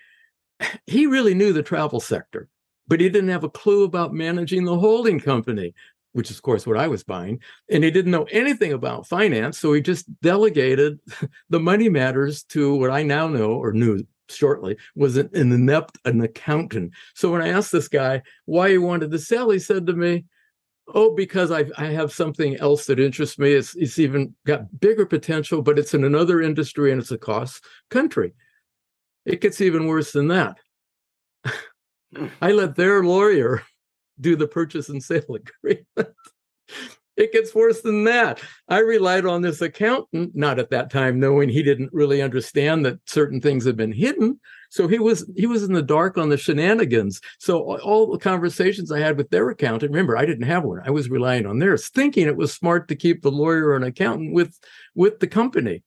he 0.87 1.05
really 1.05 1.35
knew 1.35 1.53
the 1.53 1.61
travel 1.61 1.99
sector, 1.99 2.49
but 2.87 2.99
he 2.99 3.09
didn't 3.09 3.29
have 3.29 3.43
a 3.43 3.49
clue 3.49 3.83
about 3.83 4.11
managing 4.11 4.65
the 4.65 4.79
holding 4.79 5.19
company, 5.19 5.75
which 6.13 6.31
is, 6.31 6.37
of 6.37 6.41
course, 6.41 6.65
what 6.65 6.77
I 6.77 6.87
was 6.87 7.03
buying. 7.03 7.39
And 7.69 7.83
he 7.83 7.91
didn't 7.91 8.11
know 8.11 8.27
anything 8.31 8.73
about 8.73 9.07
finance. 9.07 9.59
So 9.59 9.71
he 9.71 9.81
just 9.81 10.07
delegated 10.21 10.99
the 11.51 11.59
money 11.59 11.89
matters 11.89 12.43
to 12.45 12.73
what 12.73 12.89
I 12.89 13.03
now 13.03 13.27
know 13.27 13.51
or 13.51 13.71
knew 13.71 14.03
shortly 14.29 14.77
was 14.95 15.17
an, 15.17 15.29
an 15.33 15.51
inept 15.51 15.97
an 16.05 16.21
accountant. 16.21 16.93
So 17.15 17.31
when 17.31 17.41
I 17.41 17.49
asked 17.49 17.71
this 17.71 17.87
guy 17.87 18.21
why 18.45 18.71
he 18.71 18.77
wanted 18.77 19.11
to 19.11 19.19
sell, 19.19 19.49
he 19.49 19.59
said 19.59 19.87
to 19.87 19.93
me, 19.93 20.25
Oh, 20.93 21.15
because 21.15 21.49
I 21.49 21.65
I 21.77 21.85
have 21.85 22.11
something 22.11 22.57
else 22.57 22.87
that 22.87 22.99
interests 22.99 23.39
me. 23.39 23.53
It's 23.53 23.73
it's 23.75 23.99
even 23.99 24.35
got 24.45 24.79
bigger 24.81 25.05
potential, 25.05 25.61
but 25.61 25.79
it's 25.79 25.93
in 25.93 26.03
another 26.03 26.41
industry 26.41 26.91
and 26.91 26.99
it's 27.01 27.11
a 27.11 27.17
cost 27.17 27.63
country. 27.89 28.33
It 29.25 29.39
gets 29.39 29.61
even 29.61 29.87
worse 29.87 30.11
than 30.11 30.27
that. 30.27 30.57
I 32.41 32.51
let 32.51 32.75
their 32.75 33.01
lawyer 33.03 33.63
do 34.19 34.35
the 34.35 34.47
purchase 34.47 34.89
and 34.89 35.01
sale 35.01 35.23
agreement. 35.63 36.15
It 37.15 37.31
gets 37.31 37.53
worse 37.53 37.81
than 37.81 38.03
that. 38.05 38.41
I 38.67 38.79
relied 38.79 39.25
on 39.25 39.41
this 39.41 39.61
accountant, 39.61 40.35
not 40.35 40.59
at 40.59 40.71
that 40.71 40.89
time 40.89 41.19
knowing 41.19 41.49
he 41.49 41.61
didn't 41.61 41.93
really 41.93 42.21
understand 42.21 42.85
that 42.85 42.99
certain 43.07 43.39
things 43.39 43.65
had 43.65 43.77
been 43.77 43.91
hidden. 43.91 44.39
So 44.69 44.87
he 44.87 44.97
was 44.97 45.29
he 45.35 45.45
was 45.45 45.63
in 45.63 45.73
the 45.73 45.83
dark 45.83 46.17
on 46.17 46.29
the 46.29 46.37
shenanigans. 46.37 47.21
So 47.37 47.77
all 47.77 48.11
the 48.11 48.17
conversations 48.17 48.91
I 48.91 48.99
had 48.99 49.17
with 49.17 49.29
their 49.29 49.47
accountant, 49.49 49.91
remember, 49.91 50.17
I 50.17 50.25
didn't 50.25 50.47
have 50.47 50.63
one. 50.63 50.81
I 50.83 50.89
was 50.89 51.09
relying 51.09 51.45
on 51.45 51.59
theirs, 51.59 51.89
thinking 51.89 52.25
it 52.25 52.37
was 52.37 52.53
smart 52.53 52.87
to 52.87 52.95
keep 52.95 53.21
the 53.21 53.31
lawyer 53.31 53.75
and 53.75 53.85
accountant 53.85 54.33
with 54.33 54.59
with 54.95 55.19
the 55.19 55.27
company. 55.27 55.83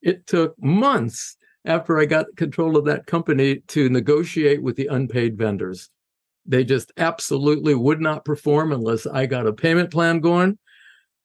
It 0.00 0.26
took 0.26 0.54
months 0.62 1.36
after 1.66 1.98
I 1.98 2.06
got 2.06 2.34
control 2.36 2.78
of 2.78 2.86
that 2.86 3.06
company 3.06 3.56
to 3.68 3.90
negotiate 3.90 4.62
with 4.62 4.76
the 4.76 4.86
unpaid 4.86 5.36
vendors. 5.36 5.90
They 6.46 6.64
just 6.64 6.90
absolutely 6.96 7.74
would 7.74 8.00
not 8.00 8.24
perform 8.24 8.72
unless 8.72 9.06
I 9.06 9.26
got 9.26 9.46
a 9.46 9.52
payment 9.52 9.90
plan 9.90 10.20
going. 10.20 10.58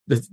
The, 0.08 0.28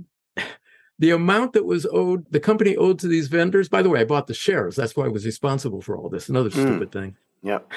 the 0.99 1.11
amount 1.11 1.53
that 1.55 1.65
was 1.65 1.87
owed, 1.91 2.27
the 2.31 2.41
company 2.41 2.77
owed 2.77 2.99
to 3.01 3.09
these 3.09 3.29
vendors, 3.29 3.69
by 3.69 3.83
the 3.83 3.89
way, 3.89 4.01
I 4.01 4.05
bought 4.05 4.27
the 4.27 4.35
shares. 4.35 4.77
That's 4.77 4.97
why 4.97 5.07
I 5.07 5.09
was 5.09 5.27
responsible 5.27 5.81
for 5.81 5.97
all 5.97 6.09
this. 6.09 6.29
Another 6.29 6.51
mm. 6.51 6.63
stupid 6.63 6.93
thing. 6.93 7.17
Yep. 7.43 7.73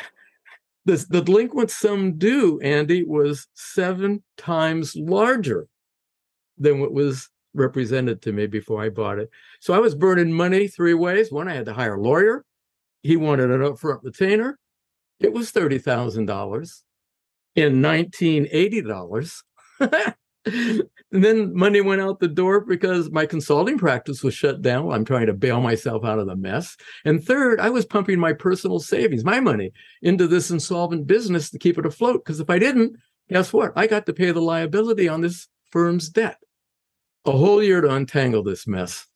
The, 0.85 1.05
the 1.09 1.21
delinquent 1.21 1.71
sum 1.71 2.17
due, 2.17 2.59
Andy, 2.61 3.03
was 3.03 3.47
seven 3.55 4.23
times 4.37 4.95
larger 4.95 5.67
than 6.57 6.79
what 6.79 6.93
was 6.93 7.29
represented 7.55 8.21
to 8.21 8.31
me 8.31 8.45
before 8.45 8.83
I 8.83 8.89
bought 8.89 9.17
it. 9.17 9.29
So 9.59 9.73
I 9.73 9.79
was 9.79 9.95
burning 9.95 10.31
money 10.31 10.67
three 10.67 10.93
ways. 10.93 11.31
One, 11.31 11.47
I 11.47 11.55
had 11.55 11.65
to 11.65 11.73
hire 11.73 11.95
a 11.95 12.01
lawyer. 12.01 12.45
He 13.01 13.17
wanted 13.17 13.49
an 13.49 13.61
upfront 13.61 14.03
retainer. 14.03 14.59
It 15.19 15.33
was 15.33 15.51
thirty 15.51 15.77
thousand 15.77 16.25
dollars 16.25 16.83
in 17.55 17.81
nineteen 17.81 18.47
eighty 18.51 18.81
dollars. 18.81 19.43
and 20.45 20.83
then 21.11 21.55
money 21.55 21.81
went 21.81 22.01
out 22.01 22.19
the 22.19 22.27
door 22.27 22.61
because 22.61 23.09
my 23.11 23.25
consulting 23.25 23.77
practice 23.77 24.23
was 24.23 24.33
shut 24.33 24.61
down. 24.61 24.91
I'm 24.91 25.05
trying 25.05 25.27
to 25.27 25.33
bail 25.33 25.61
myself 25.61 26.05
out 26.05 26.19
of 26.19 26.27
the 26.27 26.35
mess. 26.35 26.75
And 27.03 27.23
third, 27.23 27.59
I 27.59 27.69
was 27.69 27.85
pumping 27.85 28.19
my 28.19 28.33
personal 28.33 28.79
savings, 28.79 29.23
my 29.23 29.39
money, 29.39 29.71
into 30.01 30.27
this 30.27 30.51
insolvent 30.51 31.07
business 31.07 31.49
to 31.49 31.59
keep 31.59 31.77
it 31.77 31.85
afloat. 31.85 32.23
Because 32.23 32.39
if 32.39 32.49
I 32.49 32.59
didn't, 32.59 32.97
guess 33.29 33.51
what? 33.51 33.73
I 33.75 33.87
got 33.87 34.05
to 34.05 34.13
pay 34.13 34.31
the 34.31 34.41
liability 34.41 35.07
on 35.07 35.21
this 35.21 35.47
firm's 35.71 36.09
debt 36.09 36.37
a 37.25 37.31
whole 37.31 37.61
year 37.61 37.81
to 37.81 37.89
untangle 37.89 38.43
this 38.43 38.67
mess. 38.67 39.07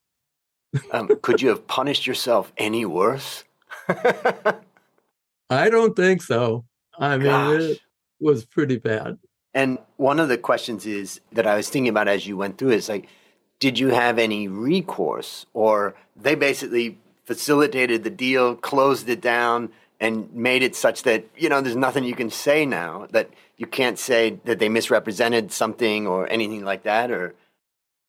um, 0.92 1.08
could 1.22 1.40
you 1.40 1.48
have 1.48 1.66
punished 1.66 2.06
yourself 2.06 2.52
any 2.56 2.84
worse? 2.84 3.44
I 3.88 5.68
don't 5.68 5.96
think 5.96 6.22
so. 6.22 6.64
I 6.98 7.16
mean, 7.16 7.26
Gosh. 7.26 7.60
it 7.60 7.80
was 8.20 8.44
pretty 8.44 8.76
bad. 8.76 9.18
And 9.52 9.78
one 9.96 10.20
of 10.20 10.28
the 10.28 10.38
questions 10.38 10.86
is 10.86 11.20
that 11.32 11.46
I 11.46 11.56
was 11.56 11.68
thinking 11.68 11.88
about 11.88 12.08
as 12.08 12.26
you 12.26 12.36
went 12.36 12.58
through 12.58 12.70
is 12.70 12.88
like, 12.88 13.08
did 13.58 13.78
you 13.78 13.88
have 13.88 14.18
any 14.18 14.48
recourse, 14.48 15.44
or 15.52 15.94
they 16.16 16.34
basically 16.34 16.98
facilitated 17.24 18.04
the 18.04 18.10
deal, 18.10 18.56
closed 18.56 19.08
it 19.08 19.20
down, 19.20 19.70
and 20.00 20.32
made 20.32 20.62
it 20.62 20.74
such 20.74 21.02
that 21.02 21.26
you 21.36 21.48
know 21.48 21.60
there's 21.60 21.76
nothing 21.76 22.04
you 22.04 22.14
can 22.14 22.30
say 22.30 22.64
now 22.64 23.06
that 23.10 23.28
you 23.58 23.66
can't 23.66 23.98
say 23.98 24.38
that 24.46 24.58
they 24.58 24.70
misrepresented 24.70 25.52
something 25.52 26.06
or 26.06 26.26
anything 26.32 26.64
like 26.64 26.84
that, 26.84 27.10
or 27.10 27.34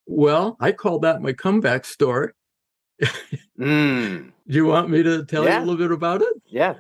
well, 0.08 0.56
I 0.60 0.72
call 0.72 1.00
that 1.00 1.22
my 1.22 1.34
comeback 1.34 1.86
story. 1.86 2.32
mm. 3.60 4.32
Do 4.48 4.58
you 4.58 4.66
want 4.66 4.90
me 4.90 5.04
to 5.04 5.24
tell 5.26 5.46
yeah. 5.46 5.60
you 5.60 5.66
a 5.66 5.66
little 5.66 5.78
bit 5.78 5.92
about 5.92 6.22
it? 6.22 6.42
Yeah. 6.46 6.76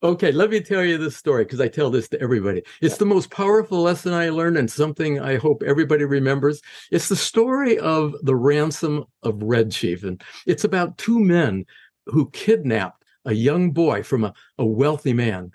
Okay, 0.00 0.30
let 0.30 0.50
me 0.50 0.60
tell 0.60 0.84
you 0.84 0.96
this 0.96 1.16
story 1.16 1.44
because 1.44 1.60
I 1.60 1.66
tell 1.66 1.90
this 1.90 2.08
to 2.10 2.20
everybody. 2.20 2.62
It's 2.80 2.94
yeah. 2.94 2.98
the 2.98 3.06
most 3.06 3.30
powerful 3.30 3.82
lesson 3.82 4.14
I 4.14 4.28
learned 4.28 4.56
and 4.56 4.70
something 4.70 5.18
I 5.18 5.36
hope 5.36 5.64
everybody 5.64 6.04
remembers. 6.04 6.62
It's 6.92 7.08
the 7.08 7.16
story 7.16 7.78
of 7.80 8.14
the 8.22 8.36
ransom 8.36 9.06
of 9.24 9.42
Red 9.42 9.72
Chief. 9.72 10.04
And 10.04 10.22
it's 10.46 10.62
about 10.62 10.98
two 10.98 11.18
men 11.18 11.66
who 12.06 12.30
kidnapped 12.30 13.04
a 13.24 13.32
young 13.32 13.72
boy 13.72 14.04
from 14.04 14.22
a, 14.22 14.32
a 14.56 14.64
wealthy 14.64 15.12
man. 15.12 15.50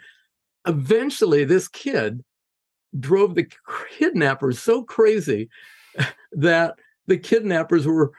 Eventually, 0.68 1.46
this 1.46 1.70
kid 1.70 2.22
drove 3.00 3.36
the 3.36 3.48
kidnappers 3.98 4.60
so 4.60 4.84
crazy 4.84 5.50
that 6.34 6.76
the 7.08 7.18
kidnappers 7.18 7.88
were, 7.88 8.12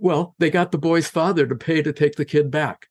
well, 0.00 0.34
they 0.40 0.50
got 0.50 0.72
the 0.72 0.78
boy's 0.78 1.08
father 1.08 1.46
to 1.46 1.54
pay 1.54 1.82
to 1.82 1.92
take 1.92 2.16
the 2.16 2.24
kid 2.24 2.50
back. 2.50 2.88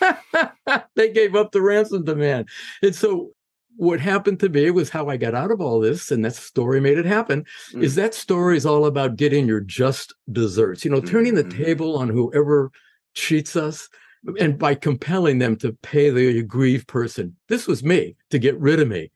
they 0.94 1.10
gave 1.12 1.34
up 1.34 1.52
the 1.52 1.62
ransom 1.62 2.04
demand. 2.04 2.48
And 2.82 2.94
so 2.94 3.30
what 3.76 4.00
happened 4.00 4.40
to 4.40 4.48
me 4.48 4.70
was 4.70 4.90
how 4.90 5.08
I 5.08 5.16
got 5.16 5.34
out 5.34 5.50
of 5.50 5.60
all 5.60 5.80
this, 5.80 6.10
and 6.10 6.24
that 6.24 6.34
story 6.34 6.80
made 6.80 6.98
it 6.98 7.04
happen. 7.04 7.44
Mm. 7.72 7.82
Is 7.82 7.94
that 7.96 8.14
story 8.14 8.56
is 8.56 8.66
all 8.66 8.86
about 8.86 9.16
getting 9.16 9.46
your 9.46 9.60
just 9.60 10.14
desserts, 10.32 10.84
you 10.84 10.90
know, 10.90 11.00
turning 11.00 11.34
mm-hmm. 11.34 11.48
the 11.48 11.64
table 11.64 11.96
on 11.98 12.08
whoever 12.08 12.70
cheats 13.14 13.56
us, 13.56 13.88
and 14.40 14.58
by 14.58 14.74
compelling 14.74 15.38
them 15.38 15.56
to 15.56 15.72
pay 15.82 16.10
the 16.10 16.38
aggrieved 16.38 16.88
person. 16.88 17.36
This 17.48 17.66
was 17.66 17.84
me 17.84 18.16
to 18.30 18.38
get 18.38 18.58
rid 18.58 18.80
of 18.80 18.88
me 18.88 19.10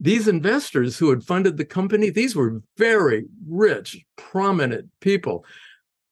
these 0.00 0.26
investors 0.26 0.98
who 0.98 1.10
had 1.10 1.22
funded 1.22 1.58
the 1.58 1.64
company, 1.64 2.08
these 2.08 2.34
were 2.34 2.62
very 2.78 3.26
rich, 3.46 4.02
prominent 4.16 4.88
people. 5.00 5.44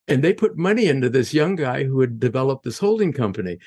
And 0.07 0.23
they 0.23 0.35
put 0.35 0.59
money 0.59 0.87
into 0.87 1.09
this 1.09 1.35
young 1.35 1.57
guy 1.57 1.85
who 1.85 2.01
had 2.01 2.21
developed 2.21 2.65
this 2.65 2.79
holding 2.79 3.13
company. 3.13 3.59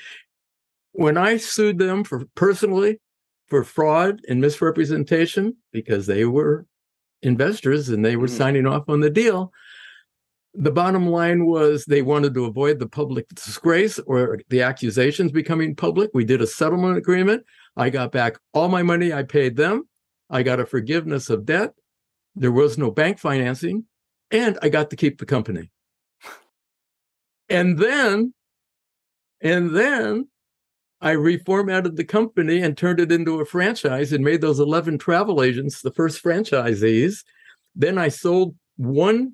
When 0.92 1.16
I 1.16 1.38
sued 1.38 1.78
them 1.78 2.04
for 2.04 2.24
personally 2.34 3.00
for 3.48 3.64
fraud 3.64 4.20
and 4.28 4.40
misrepresentation, 4.40 5.56
because 5.72 6.06
they 6.06 6.24
were 6.24 6.66
investors 7.22 7.88
and 7.88 8.04
they 8.04 8.16
were 8.16 8.26
mm. 8.26 8.36
signing 8.36 8.66
off 8.66 8.88
on 8.88 9.00
the 9.00 9.10
deal, 9.10 9.52
the 10.54 10.70
bottom 10.70 11.06
line 11.06 11.46
was 11.46 11.84
they 11.84 12.02
wanted 12.02 12.34
to 12.34 12.44
avoid 12.44 12.78
the 12.78 12.88
public 12.88 13.26
disgrace 13.28 13.98
or 14.00 14.38
the 14.50 14.62
accusations 14.62 15.32
becoming 15.32 15.74
public. 15.74 16.10
We 16.12 16.24
did 16.24 16.42
a 16.42 16.46
settlement 16.46 16.98
agreement. 16.98 17.44
I 17.76 17.88
got 17.88 18.12
back 18.12 18.38
all 18.52 18.68
my 18.68 18.82
money 18.82 19.12
I 19.12 19.22
paid 19.22 19.56
them. 19.56 19.88
I 20.28 20.42
got 20.42 20.60
a 20.60 20.66
forgiveness 20.66 21.30
of 21.30 21.46
debt. 21.46 21.72
There 22.34 22.52
was 22.52 22.76
no 22.78 22.90
bank 22.90 23.18
financing, 23.18 23.84
and 24.30 24.58
I 24.62 24.68
got 24.68 24.90
to 24.90 24.96
keep 24.96 25.18
the 25.18 25.26
company. 25.26 25.70
And 27.48 27.76
then, 27.76 28.32
and 29.42 29.76
then 29.76 30.28
I 31.02 31.14
reformatted 31.14 31.96
the 31.96 32.04
company 32.04 32.60
and 32.60 32.76
turned 32.76 33.00
it 33.00 33.10
into 33.10 33.40
a 33.40 33.44
franchise 33.44 34.12
and 34.12 34.24
made 34.24 34.40
those 34.40 34.60
11 34.60 34.98
travel 34.98 35.42
agents 35.42 35.82
the 35.82 35.90
first 35.90 36.22
franchisees. 36.22 37.24
Then 37.74 37.98
I 37.98 38.06
sold 38.06 38.54
one 38.76 39.32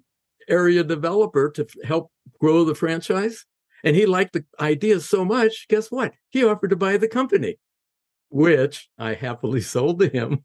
area 0.49 0.83
developer 0.83 1.51
to 1.51 1.67
help 1.85 2.11
grow 2.41 2.65
the 2.65 2.75
franchise. 2.75 3.45
And 3.85 3.95
he 3.95 4.07
liked 4.07 4.33
the 4.33 4.45
idea 4.59 4.99
so 5.01 5.27
much. 5.27 5.69
Guess 5.69 5.91
what? 5.91 6.15
He 6.31 6.43
offered 6.43 6.71
to 6.71 6.77
buy 6.77 6.97
the 6.97 7.07
company 7.07 7.59
which 8.31 8.89
I 8.99 9.15
happily 9.15 9.61
sold 9.75 10.01
to 10.01 10.09
him. 10.09 10.45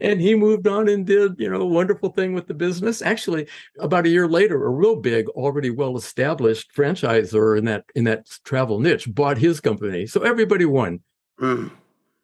and 0.00 0.20
he 0.20 0.34
moved 0.34 0.66
on 0.66 0.88
and 0.88 1.06
did, 1.06 1.34
you 1.38 1.50
know, 1.50 1.62
a 1.62 1.66
wonderful 1.66 2.10
thing 2.10 2.34
with 2.34 2.46
the 2.46 2.54
business. 2.54 3.02
Actually, 3.02 3.48
about 3.78 4.06
a 4.06 4.10
year 4.10 4.28
later, 4.28 4.64
a 4.64 4.70
real 4.70 4.96
big, 4.96 5.28
already 5.30 5.70
well-established 5.70 6.70
franchisor 6.76 7.58
in 7.58 7.64
that 7.64 7.84
in 7.94 8.04
that 8.04 8.26
travel 8.44 8.78
niche 8.80 9.12
bought 9.12 9.38
his 9.38 9.60
company. 9.60 10.06
So 10.06 10.20
everybody 10.22 10.64
won. 10.64 11.00
Mm. 11.40 11.70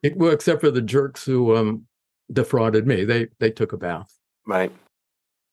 It, 0.02 0.16
well, 0.16 0.32
except 0.32 0.60
for 0.60 0.70
the 0.70 0.82
jerks 0.82 1.24
who 1.24 1.56
um, 1.56 1.86
defrauded 2.32 2.86
me. 2.86 3.04
They 3.04 3.28
they 3.38 3.50
took 3.50 3.72
a 3.72 3.76
bath. 3.76 4.12
Right. 4.46 4.72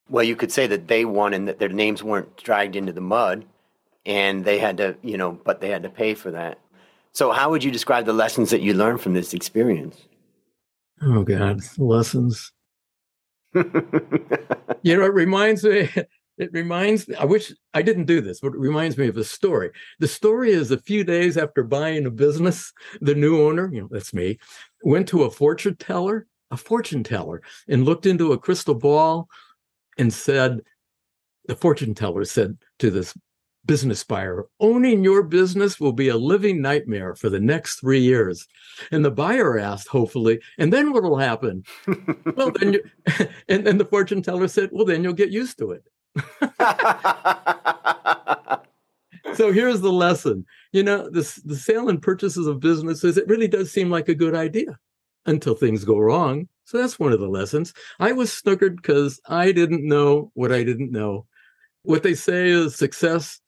Well, 0.09 0.23
you 0.23 0.35
could 0.35 0.51
say 0.51 0.65
that 0.67 0.87
they 0.87 1.05
won 1.05 1.33
and 1.33 1.47
that 1.47 1.59
their 1.59 1.69
names 1.69 2.01
weren't 2.01 2.35
dragged 2.37 2.75
into 2.75 2.91
the 2.91 3.01
mud 3.01 3.45
and 4.05 4.43
they 4.43 4.57
had 4.57 4.77
to, 4.77 4.97
you 5.03 5.17
know, 5.17 5.33
but 5.43 5.61
they 5.61 5.69
had 5.69 5.83
to 5.83 5.89
pay 5.89 6.15
for 6.15 6.31
that. 6.31 6.57
So, 7.13 7.31
how 7.31 7.49
would 7.49 7.63
you 7.63 7.71
describe 7.71 8.05
the 8.05 8.13
lessons 8.13 8.49
that 8.51 8.61
you 8.61 8.73
learned 8.73 9.01
from 9.01 9.13
this 9.13 9.33
experience? 9.33 9.97
Oh, 11.01 11.23
God, 11.23 11.61
lessons. 11.77 12.51
you 13.53 13.63
know, 13.63 15.05
it 15.05 15.13
reminds 15.13 15.63
me, 15.63 15.89
It 16.39 16.53
reminds 16.53 17.05
me, 17.05 17.15
I 17.15 17.25
wish 17.25 17.53
I 17.73 17.81
didn't 17.81 18.05
do 18.05 18.21
this, 18.21 18.39
but 18.39 18.53
it 18.53 18.59
reminds 18.59 18.97
me 18.97 19.09
of 19.09 19.17
a 19.17 19.25
story. 19.25 19.71
The 19.99 20.07
story 20.07 20.51
is 20.51 20.71
a 20.71 20.77
few 20.77 21.03
days 21.03 21.37
after 21.37 21.63
buying 21.63 22.05
a 22.05 22.11
business, 22.11 22.71
the 23.01 23.13
new 23.13 23.45
owner, 23.45 23.69
you 23.73 23.81
know, 23.81 23.89
that's 23.91 24.13
me, 24.13 24.39
went 24.83 25.09
to 25.09 25.23
a 25.23 25.29
fortune 25.29 25.75
teller, 25.75 26.27
a 26.49 26.55
fortune 26.55 27.03
teller, 27.03 27.41
and 27.67 27.83
looked 27.83 28.05
into 28.05 28.31
a 28.31 28.37
crystal 28.37 28.73
ball 28.73 29.27
and 29.97 30.13
said, 30.13 30.61
the 31.47 31.55
fortune 31.55 31.93
teller 31.93 32.23
said 32.23 32.57
to 32.77 32.89
this 32.89 33.13
business 33.65 34.03
buyer, 34.03 34.45
owning 34.59 35.03
your 35.03 35.23
business 35.23 35.79
will 35.79 35.93
be 35.93 36.07
a 36.07 36.17
living 36.17 36.61
nightmare 36.61 37.15
for 37.15 37.29
the 37.29 37.39
next 37.39 37.79
three 37.79 37.99
years. 37.99 38.47
And 38.91 39.03
the 39.03 39.11
buyer 39.11 39.59
asked, 39.59 39.87
hopefully, 39.87 40.39
and 40.57 40.73
then 40.73 40.91
what 40.91 41.03
will 41.03 41.17
happen? 41.17 41.63
well, 42.35 42.51
then, 42.51 42.73
you, 42.73 42.83
and 43.49 43.65
then 43.65 43.77
the 43.77 43.85
fortune 43.85 44.21
teller 44.21 44.47
said, 44.47 44.69
well, 44.71 44.85
then 44.85 45.03
you'll 45.03 45.13
get 45.13 45.29
used 45.29 45.57
to 45.59 45.71
it. 45.71 45.83
so 49.35 49.51
here's 49.51 49.81
the 49.81 49.91
lesson. 49.91 50.45
You 50.71 50.83
know, 50.83 51.09
this 51.09 51.35
the 51.35 51.55
sale 51.55 51.89
and 51.89 52.01
purchases 52.01 52.47
of 52.47 52.59
businesses, 52.59 53.17
it 53.17 53.27
really 53.27 53.47
does 53.47 53.71
seem 53.71 53.89
like 53.89 54.09
a 54.09 54.15
good 54.15 54.35
idea 54.35 54.77
until 55.25 55.55
things 55.55 55.85
go 55.85 55.97
wrong. 55.97 56.47
So 56.65 56.77
that's 56.77 56.99
one 56.99 57.13
of 57.13 57.19
the 57.19 57.27
lessons. 57.27 57.73
I 57.99 58.11
was 58.11 58.31
snookered 58.31 58.77
because 58.77 59.19
I 59.27 59.51
didn't 59.51 59.87
know 59.87 60.31
what 60.33 60.51
I 60.51 60.63
didn't 60.63 60.91
know. 60.91 61.25
What 61.83 62.03
they 62.03 62.13
say 62.13 62.49
is 62.49 62.75
success 62.75 63.39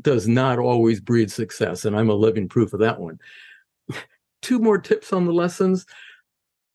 does 0.00 0.28
not 0.28 0.58
always 0.58 1.00
breed 1.00 1.30
success. 1.30 1.84
And 1.84 1.96
I'm 1.96 2.10
a 2.10 2.14
living 2.14 2.48
proof 2.48 2.72
of 2.72 2.80
that 2.80 3.00
one. 3.00 3.18
Two 4.42 4.58
more 4.58 4.78
tips 4.78 5.12
on 5.12 5.24
the 5.24 5.32
lessons. 5.32 5.86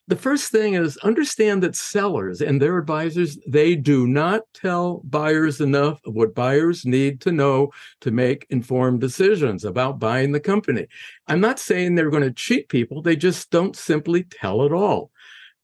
The 0.08 0.16
first 0.18 0.52
thing 0.52 0.74
is 0.74 0.98
understand 0.98 1.64
that 1.64 1.76
sellers 1.76 2.42
and 2.42 2.62
their 2.62 2.78
advisors, 2.78 3.38
they 3.48 3.76
do 3.76 4.08
not 4.08 4.42
tell 4.54 5.02
buyers 5.06 5.62
enough 5.62 6.02
of 6.06 6.16
what 6.16 6.36
buyers 6.36 6.86
need 6.86 7.22
to 7.22 7.32
know 7.32 7.72
to 8.02 8.12
make 8.12 8.46
informed 8.50 9.00
decisions 9.00 9.64
about 9.64 10.00
buying 10.00 10.32
the 10.32 10.40
company. 10.40 10.88
I'm 11.28 11.40
not 11.40 11.60
saying 11.60 11.96
they're 11.96 12.10
going 12.10 12.24
to 12.24 12.34
cheat 12.34 12.68
people, 12.68 13.02
they 13.02 13.16
just 13.16 13.52
don't 13.52 13.76
simply 13.76 14.24
tell 14.24 14.64
it 14.64 14.74
all. 14.74 15.12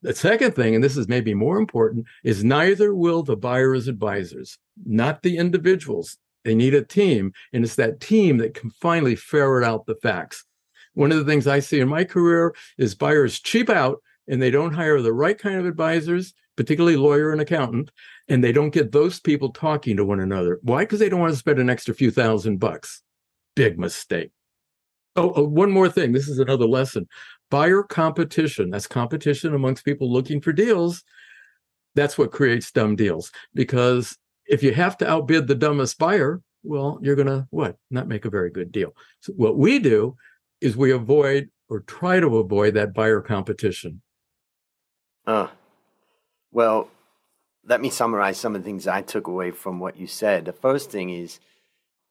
The 0.03 0.15
second 0.15 0.55
thing, 0.55 0.75
and 0.75 0.83
this 0.83 0.95
is 0.95 1.07
maybe 1.07 1.33
more 1.33 1.57
important, 1.57 2.05
is 2.23 2.43
neither 2.43 2.93
will 2.93 3.23
the 3.23 3.35
buyer's 3.35 3.87
advisors, 3.87 4.59
not 4.85 5.23
the 5.23 5.37
individuals. 5.37 6.17
They 6.47 6.55
need 6.55 6.73
a 6.73 6.81
team, 6.81 7.33
and 7.51 7.65
it's 7.65 7.75
that 7.75 7.99
team 7.99 8.37
that 8.37 8.53
can 8.53 8.69
finally 8.69 9.17
ferret 9.17 9.67
out 9.67 9.85
the 9.85 9.95
facts. 9.95 10.45
One 10.93 11.11
of 11.11 11.17
the 11.17 11.25
things 11.25 11.45
I 11.45 11.59
see 11.59 11.81
in 11.81 11.89
my 11.89 12.05
career 12.05 12.55
is 12.77 12.95
buyers 12.95 13.41
cheap 13.41 13.69
out 13.69 13.97
and 14.29 14.41
they 14.41 14.49
don't 14.49 14.73
hire 14.73 15.01
the 15.01 15.11
right 15.11 15.37
kind 15.37 15.59
of 15.59 15.65
advisors, 15.65 16.33
particularly 16.55 16.95
lawyer 16.95 17.33
and 17.33 17.41
accountant, 17.41 17.91
and 18.29 18.41
they 18.41 18.53
don't 18.53 18.69
get 18.69 18.93
those 18.93 19.19
people 19.19 19.51
talking 19.51 19.97
to 19.97 20.05
one 20.05 20.21
another. 20.21 20.61
Why? 20.61 20.83
Because 20.83 20.99
they 20.99 21.09
don't 21.09 21.19
want 21.19 21.33
to 21.33 21.37
spend 21.37 21.59
an 21.59 21.69
extra 21.69 21.93
few 21.93 22.11
thousand 22.11 22.61
bucks. 22.61 23.03
Big 23.57 23.77
mistake. 23.77 24.31
Oh, 25.17 25.33
oh, 25.35 25.43
one 25.43 25.69
more 25.69 25.89
thing. 25.89 26.13
This 26.13 26.29
is 26.29 26.39
another 26.39 26.65
lesson. 26.65 27.09
Buyer 27.51 27.83
competition. 27.83 28.69
That's 28.69 28.87
competition 28.87 29.53
amongst 29.53 29.83
people 29.83 30.09
looking 30.09 30.39
for 30.39 30.53
deals. 30.53 31.03
That's 31.93 32.17
what 32.17 32.31
creates 32.31 32.71
dumb 32.71 32.95
deals. 32.95 33.33
Because 33.53 34.17
if 34.47 34.63
you 34.63 34.73
have 34.73 34.97
to 34.97 35.09
outbid 35.09 35.47
the 35.47 35.55
dumbest 35.55 35.97
buyer, 35.97 36.41
well, 36.63 36.99
you're 37.01 37.15
going 37.15 37.27
to 37.27 37.47
what? 37.49 37.77
Not 37.89 38.07
make 38.07 38.25
a 38.25 38.29
very 38.29 38.49
good 38.49 38.71
deal. 38.71 38.93
So 39.19 39.33
what 39.33 39.57
we 39.57 39.79
do 39.79 40.15
is 40.61 40.75
we 40.75 40.91
avoid 40.91 41.49
or 41.69 41.81
try 41.81 42.19
to 42.19 42.37
avoid 42.37 42.73
that 42.75 42.93
buyer 42.93 43.21
competition. 43.21 44.01
Uh, 45.25 45.47
well, 46.51 46.89
let 47.65 47.81
me 47.81 47.89
summarize 47.89 48.37
some 48.37 48.55
of 48.55 48.63
the 48.63 48.65
things 48.65 48.87
I 48.87 49.01
took 49.01 49.27
away 49.27 49.51
from 49.51 49.79
what 49.79 49.97
you 49.97 50.07
said. 50.07 50.45
The 50.45 50.53
first 50.53 50.89
thing 50.89 51.09
is 51.09 51.39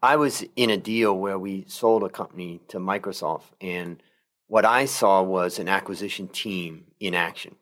I 0.02 0.16
was 0.16 0.44
in 0.54 0.70
a 0.70 0.76
deal 0.76 1.16
where 1.16 1.38
we 1.38 1.64
sold 1.66 2.02
a 2.04 2.10
company 2.10 2.60
to 2.68 2.78
Microsoft, 2.78 3.44
and 3.60 4.02
what 4.48 4.66
I 4.66 4.84
saw 4.84 5.22
was 5.22 5.58
an 5.58 5.68
acquisition 5.68 6.28
team 6.28 6.84
in 7.00 7.14
action. 7.14 7.56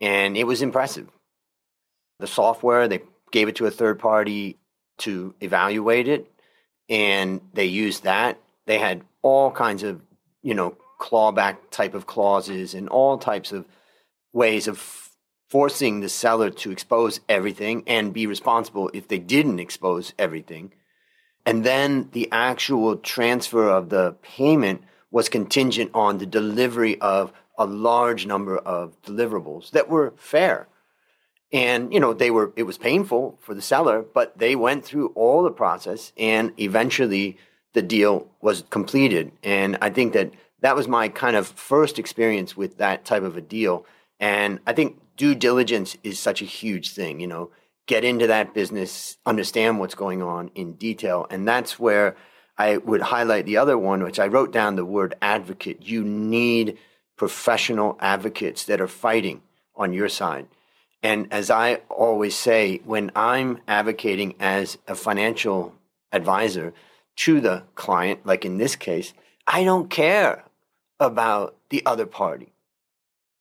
And 0.00 0.36
it 0.36 0.44
was 0.44 0.62
impressive. 0.62 1.08
The 2.20 2.26
software, 2.26 2.86
they 2.86 3.00
gave 3.30 3.48
it 3.48 3.56
to 3.56 3.66
a 3.66 3.70
third 3.70 3.98
party 3.98 4.56
to 4.98 5.34
evaluate 5.40 6.08
it, 6.08 6.30
and 6.88 7.40
they 7.52 7.66
used 7.66 8.04
that. 8.04 8.38
They 8.66 8.78
had 8.78 9.02
all 9.22 9.50
kinds 9.50 9.82
of, 9.82 10.00
you 10.42 10.54
know, 10.54 10.76
clawback 11.00 11.56
type 11.70 11.94
of 11.94 12.06
clauses 12.06 12.74
and 12.74 12.88
all 12.88 13.18
types 13.18 13.52
of 13.52 13.64
ways 14.32 14.66
of 14.66 15.08
forcing 15.48 16.00
the 16.00 16.08
seller 16.08 16.50
to 16.50 16.70
expose 16.70 17.20
everything 17.28 17.82
and 17.86 18.12
be 18.12 18.26
responsible 18.26 18.90
if 18.92 19.08
they 19.08 19.18
didn't 19.18 19.60
expose 19.60 20.12
everything. 20.18 20.72
And 21.46 21.64
then 21.64 22.10
the 22.12 22.28
actual 22.30 22.96
transfer 22.96 23.68
of 23.68 23.88
the 23.88 24.16
payment 24.20 24.82
was 25.10 25.30
contingent 25.30 25.90
on 25.94 26.18
the 26.18 26.26
delivery 26.26 27.00
of 27.00 27.32
a 27.56 27.64
large 27.64 28.26
number 28.26 28.58
of 28.58 29.00
deliverables 29.02 29.70
that 29.70 29.88
were 29.88 30.12
fair. 30.16 30.68
And, 31.52 31.92
you 31.92 32.00
know, 32.00 32.12
they 32.12 32.30
were, 32.30 32.52
it 32.56 32.64
was 32.64 32.76
painful 32.76 33.38
for 33.40 33.54
the 33.54 33.62
seller, 33.62 34.02
but 34.02 34.36
they 34.38 34.54
went 34.54 34.84
through 34.84 35.08
all 35.08 35.42
the 35.42 35.50
process 35.50 36.12
and 36.18 36.52
eventually 36.58 37.38
the 37.72 37.82
deal 37.82 38.28
was 38.40 38.64
completed. 38.70 39.32
And 39.42 39.78
I 39.80 39.90
think 39.90 40.12
that 40.12 40.32
that 40.60 40.76
was 40.76 40.88
my 40.88 41.08
kind 41.08 41.36
of 41.36 41.46
first 41.46 41.98
experience 41.98 42.56
with 42.56 42.78
that 42.78 43.04
type 43.04 43.22
of 43.22 43.36
a 43.36 43.40
deal. 43.40 43.86
And 44.20 44.60
I 44.66 44.72
think 44.72 45.00
due 45.16 45.34
diligence 45.34 45.96
is 46.02 46.18
such 46.18 46.42
a 46.42 46.46
huge 46.46 46.90
thing, 46.92 47.20
you 47.20 47.26
know, 47.26 47.50
get 47.86 48.04
into 48.04 48.26
that 48.26 48.52
business, 48.52 49.16
understand 49.24 49.78
what's 49.78 49.94
going 49.94 50.22
on 50.22 50.50
in 50.54 50.74
detail. 50.74 51.26
And 51.30 51.48
that's 51.48 51.78
where 51.78 52.16
I 52.58 52.76
would 52.76 53.00
highlight 53.00 53.46
the 53.46 53.56
other 53.56 53.78
one, 53.78 54.02
which 54.02 54.18
I 54.18 54.26
wrote 54.26 54.52
down 54.52 54.76
the 54.76 54.84
word 54.84 55.14
advocate. 55.22 55.86
You 55.86 56.04
need 56.04 56.76
professional 57.16 57.96
advocates 58.00 58.64
that 58.64 58.80
are 58.80 58.88
fighting 58.88 59.42
on 59.74 59.92
your 59.92 60.08
side. 60.08 60.48
And 61.02 61.32
as 61.32 61.50
I 61.50 61.76
always 61.88 62.34
say, 62.34 62.80
when 62.84 63.10
I'm 63.14 63.60
advocating 63.68 64.34
as 64.40 64.78
a 64.88 64.94
financial 64.94 65.74
advisor 66.10 66.72
to 67.16 67.40
the 67.40 67.64
client, 67.74 68.26
like 68.26 68.44
in 68.44 68.58
this 68.58 68.74
case, 68.76 69.12
I 69.46 69.64
don't 69.64 69.90
care 69.90 70.44
about 70.98 71.56
the 71.70 71.84
other 71.86 72.06
party. 72.06 72.52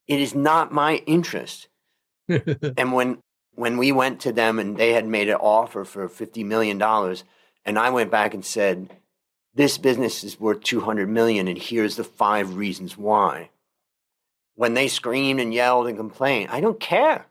It 0.08 0.20
is 0.20 0.36
not 0.36 0.72
my 0.72 0.98
interest. 1.06 1.67
and 2.30 2.93
when 2.93 3.20
when 3.56 3.78
we 3.78 3.91
went 3.91 4.20
to 4.22 4.32
them 4.32 4.60
and 4.60 4.78
they 4.78 4.93
had 4.93 5.08
made 5.08 5.30
an 5.30 5.36
offer 5.36 5.84
for 5.84 6.08
fifty 6.08 6.43
million 6.43 6.78
dollars, 6.78 7.24
and 7.65 7.80
I 7.80 7.89
went 7.89 8.12
back 8.12 8.34
and 8.34 8.46
said, 8.46 8.89
"This 9.54 9.78
business 9.78 10.24
is 10.24 10.39
worth 10.39 10.62
two 10.62 10.82
hundred 10.82 11.10
million, 11.10 11.48
and 11.48 11.58
here's 11.58 11.96
the 11.96 12.04
five 12.04 12.56
reasons 12.56 12.98
why." 12.98 13.50
When 14.56 14.74
they 14.74 14.88
screamed 14.88 15.39
and 15.39 15.54
yelled 15.54 15.88
and 15.88 15.98
complained, 15.98 16.50
I 16.52 16.62
don't 16.62 16.80
care 16.80 17.27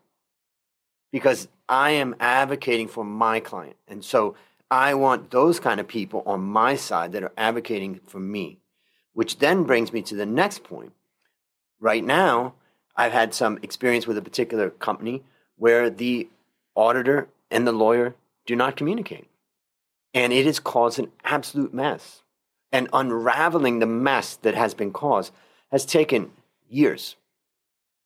because 1.11 1.47
I 1.69 1.91
am 1.91 2.15
advocating 2.19 2.87
for 2.87 3.03
my 3.03 3.39
client, 3.39 3.75
and 3.87 4.03
so 4.03 4.35
I 4.69 4.93
want 4.93 5.31
those 5.31 5.59
kind 5.59 5.79
of 5.79 5.87
people 5.87 6.23
on 6.25 6.41
my 6.41 6.75
side 6.75 7.11
that 7.13 7.23
are 7.23 7.33
advocating 7.37 7.99
for 8.05 8.19
me. 8.19 8.59
Which 9.13 9.39
then 9.39 9.63
brings 9.63 9.91
me 9.91 10.03
to 10.03 10.15
the 10.15 10.27
next 10.27 10.63
point. 10.63 10.93
Right 11.79 12.03
now, 12.03 12.53
I've 12.95 13.13
had 13.13 13.33
some 13.33 13.57
experience 13.63 14.05
with 14.05 14.17
a 14.17 14.21
particular 14.21 14.69
company 14.69 15.23
where 15.55 15.89
the 15.89 16.29
auditor 16.75 17.27
and 17.49 17.65
the 17.65 17.71
lawyer 17.71 18.15
do 18.45 18.55
not 18.55 18.75
communicate. 18.75 19.27
And 20.13 20.31
it 20.33 20.45
has 20.45 20.59
caused 20.59 20.99
an 20.99 21.11
absolute 21.23 21.73
mess. 21.73 22.21
And 22.71 22.89
unraveling 22.93 23.79
the 23.79 23.85
mess 23.87 24.35
that 24.37 24.55
has 24.55 24.73
been 24.73 24.91
caused 24.91 25.33
has 25.71 25.85
taken 25.85 26.31
years. 26.69 27.15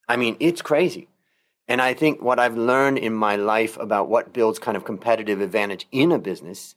I 0.07 0.15
mean, 0.15 0.37
it's 0.39 0.61
crazy. 0.61 1.07
And 1.67 1.81
I 1.81 1.93
think 1.93 2.21
what 2.21 2.39
I've 2.39 2.57
learned 2.57 2.97
in 2.97 3.13
my 3.13 3.35
life 3.35 3.77
about 3.77 4.09
what 4.09 4.33
builds 4.33 4.59
kind 4.59 4.75
of 4.75 4.83
competitive 4.83 5.41
advantage 5.41 5.87
in 5.91 6.11
a 6.11 6.19
business, 6.19 6.75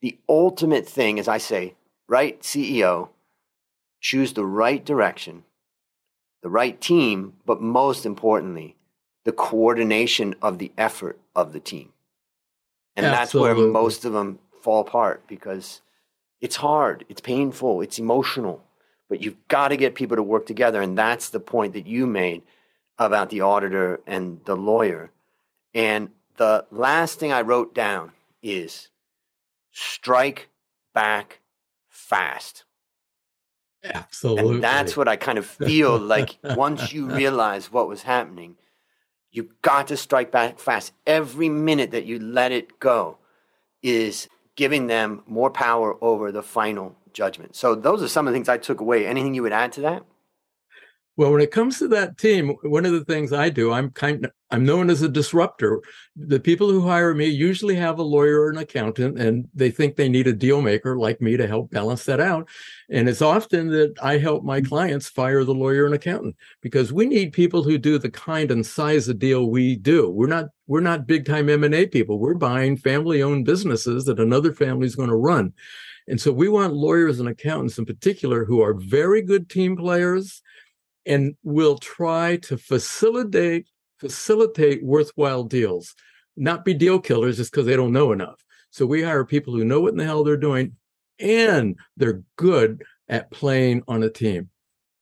the 0.00 0.18
ultimate 0.28 0.88
thing 0.88 1.18
is 1.18 1.28
I 1.28 1.38
say, 1.38 1.74
right 2.08 2.40
CEO, 2.42 3.10
choose 4.00 4.32
the 4.32 4.44
right 4.44 4.84
direction 4.84 5.44
the 6.42 6.50
right 6.50 6.80
team, 6.80 7.34
but 7.46 7.62
most 7.62 8.04
importantly, 8.04 8.76
the 9.24 9.32
coordination 9.32 10.34
of 10.42 10.58
the 10.58 10.72
effort 10.76 11.18
of 11.34 11.52
the 11.52 11.60
team. 11.60 11.92
And 12.96 13.06
Absolutely. 13.06 13.48
that's 13.48 13.62
where 13.64 13.72
most 13.72 14.04
of 14.04 14.12
them 14.12 14.40
fall 14.60 14.80
apart 14.80 15.22
because 15.28 15.80
it's 16.40 16.56
hard, 16.56 17.04
it's 17.08 17.20
painful, 17.20 17.80
it's 17.80 17.98
emotional, 17.98 18.62
but 19.08 19.22
you've 19.22 19.48
got 19.48 19.68
to 19.68 19.76
get 19.76 19.94
people 19.94 20.16
to 20.16 20.22
work 20.22 20.46
together. 20.46 20.82
And 20.82 20.98
that's 20.98 21.30
the 21.30 21.40
point 21.40 21.72
that 21.74 21.86
you 21.86 22.06
made 22.06 22.42
about 23.06 23.30
the 23.30 23.40
auditor 23.40 24.00
and 24.06 24.40
the 24.44 24.56
lawyer. 24.56 25.10
And 25.74 26.10
the 26.36 26.66
last 26.70 27.18
thing 27.18 27.32
I 27.32 27.42
wrote 27.42 27.74
down 27.74 28.12
is 28.42 28.88
strike 29.70 30.48
back 30.94 31.40
fast. 31.88 32.64
Absolutely. 33.84 34.54
And 34.54 34.62
that's 34.62 34.96
what 34.96 35.08
I 35.08 35.16
kind 35.16 35.38
of 35.38 35.46
feel 35.46 35.98
like 35.98 36.38
once 36.42 36.92
you 36.92 37.06
realize 37.14 37.72
what 37.72 37.88
was 37.88 38.02
happening, 38.02 38.56
you 39.30 39.50
got 39.62 39.88
to 39.88 39.96
strike 39.96 40.30
back 40.30 40.58
fast. 40.58 40.92
Every 41.06 41.48
minute 41.48 41.90
that 41.90 42.04
you 42.04 42.18
let 42.18 42.52
it 42.52 42.78
go 42.78 43.18
is 43.82 44.28
giving 44.54 44.86
them 44.86 45.22
more 45.26 45.50
power 45.50 45.96
over 46.02 46.30
the 46.30 46.42
final 46.42 46.94
judgment. 47.12 47.56
So 47.56 47.74
those 47.74 48.02
are 48.02 48.08
some 48.08 48.26
of 48.26 48.32
the 48.32 48.36
things 48.36 48.48
I 48.48 48.58
took 48.58 48.80
away. 48.80 49.06
Anything 49.06 49.34
you 49.34 49.42
would 49.42 49.52
add 49.52 49.72
to 49.72 49.80
that? 49.82 50.04
Well, 51.16 51.30
when 51.30 51.42
it 51.42 51.50
comes 51.50 51.78
to 51.78 51.88
that 51.88 52.16
team, 52.16 52.54
one 52.62 52.86
of 52.86 52.92
the 52.92 53.04
things 53.04 53.34
I 53.34 53.50
do, 53.50 53.70
I'm 53.70 53.90
kind 53.90 54.24
of 54.24 54.32
I'm 54.50 54.64
known 54.64 54.90
as 54.90 55.00
a 55.00 55.08
disruptor. 55.08 55.80
The 56.14 56.40
people 56.40 56.70
who 56.70 56.86
hire 56.86 57.14
me 57.14 57.26
usually 57.26 57.74
have 57.76 57.98
a 57.98 58.02
lawyer 58.02 58.42
or 58.42 58.50
an 58.50 58.58
accountant, 58.58 59.18
and 59.18 59.48
they 59.54 59.70
think 59.70 59.96
they 59.96 60.08
need 60.08 60.26
a 60.26 60.32
deal 60.32 60.60
maker 60.60 60.96
like 60.98 61.20
me 61.20 61.36
to 61.36 61.46
help 61.46 61.70
balance 61.70 62.04
that 62.04 62.20
out. 62.20 62.48
And 62.90 63.08
it's 63.08 63.22
often 63.22 63.68
that 63.68 63.94
I 64.02 64.18
help 64.18 64.44
my 64.44 64.60
clients 64.62 65.08
fire 65.08 65.44
the 65.44 65.54
lawyer 65.54 65.86
and 65.86 65.94
accountant 65.94 66.36
because 66.62 66.92
we 66.92 67.06
need 67.06 67.32
people 67.32 67.62
who 67.62 67.76
do 67.76 67.98
the 67.98 68.10
kind 68.10 68.50
and 68.50 68.64
size 68.64 69.08
of 69.08 69.18
deal 69.18 69.50
we 69.50 69.76
do. 69.76 70.08
We're 70.10 70.26
not 70.26 70.46
we're 70.66 70.80
not 70.80 71.06
big 71.06 71.26
time 71.26 71.50
M&A 71.50 71.86
people. 71.86 72.18
We're 72.18 72.34
buying 72.34 72.78
family 72.78 73.22
owned 73.22 73.44
businesses 73.44 74.06
that 74.06 74.20
another 74.20 74.52
family 74.54 74.86
is 74.86 74.96
going 74.96 75.10
to 75.10 75.16
run. 75.16 75.52
And 76.08 76.20
so 76.20 76.32
we 76.32 76.48
want 76.48 76.74
lawyers 76.74 77.20
and 77.20 77.28
accountants 77.28 77.78
in 77.78 77.84
particular 77.84 78.44
who 78.44 78.60
are 78.62 78.74
very 78.74 79.22
good 79.22 79.48
team 79.48 79.76
players 79.76 80.42
and 81.06 81.34
will 81.42 81.78
try 81.78 82.36
to 82.36 82.56
facilitate 82.56 83.66
facilitate 84.02 84.84
worthwhile 84.84 85.44
deals, 85.44 85.94
not 86.36 86.64
be 86.64 86.74
deal 86.74 86.98
killers 86.98 87.36
just 87.36 87.52
because 87.52 87.66
they 87.66 87.76
don't 87.76 87.92
know 87.92 88.10
enough. 88.10 88.44
So 88.70 88.84
we 88.84 89.02
hire 89.02 89.24
people 89.24 89.54
who 89.54 89.64
know 89.64 89.80
what 89.80 89.92
in 89.92 89.98
the 89.98 90.04
hell 90.04 90.24
they're 90.24 90.36
doing 90.36 90.72
and 91.20 91.76
they're 91.96 92.22
good 92.36 92.82
at 93.08 93.30
playing 93.30 93.84
on 93.86 94.02
a 94.02 94.10
team. 94.10 94.50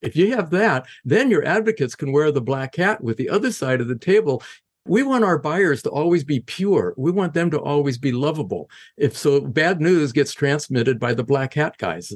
If 0.03 0.17
you 0.17 0.37
have 0.37 0.51
that, 0.51 0.87
then 1.05 1.31
your 1.31 1.45
advocates 1.47 1.95
can 1.95 2.13
wear 2.13 2.31
the 2.31 2.43
black 2.43 2.77
hat 2.77 3.03
with 3.03 3.17
the 3.17 3.31
other 3.31 3.53
side 3.53 3.81
of 3.81 3.89
the 3.89 3.99
table. 3.99 4.43
We 4.87 5.03
want 5.03 5.25
our 5.25 5.39
buyers 5.39 5.83
to 5.83 5.91
always 5.91 6.25
be 6.25 6.41
pure. 6.41 6.95
We 6.97 7.11
want 7.11 7.33
them 7.33 7.51
to 7.53 7.59
always 7.61 7.97
be 7.97 8.13
lovable. 8.13 8.71
If 8.97 9.17
so, 9.17 9.41
bad 9.41 9.81
news 9.81 10.13
gets 10.13 10.33
transmitted 10.33 10.99
by 10.99 11.15
the 11.15 11.25
black 11.25 11.55
hat 11.55 11.77
guys. 11.79 12.13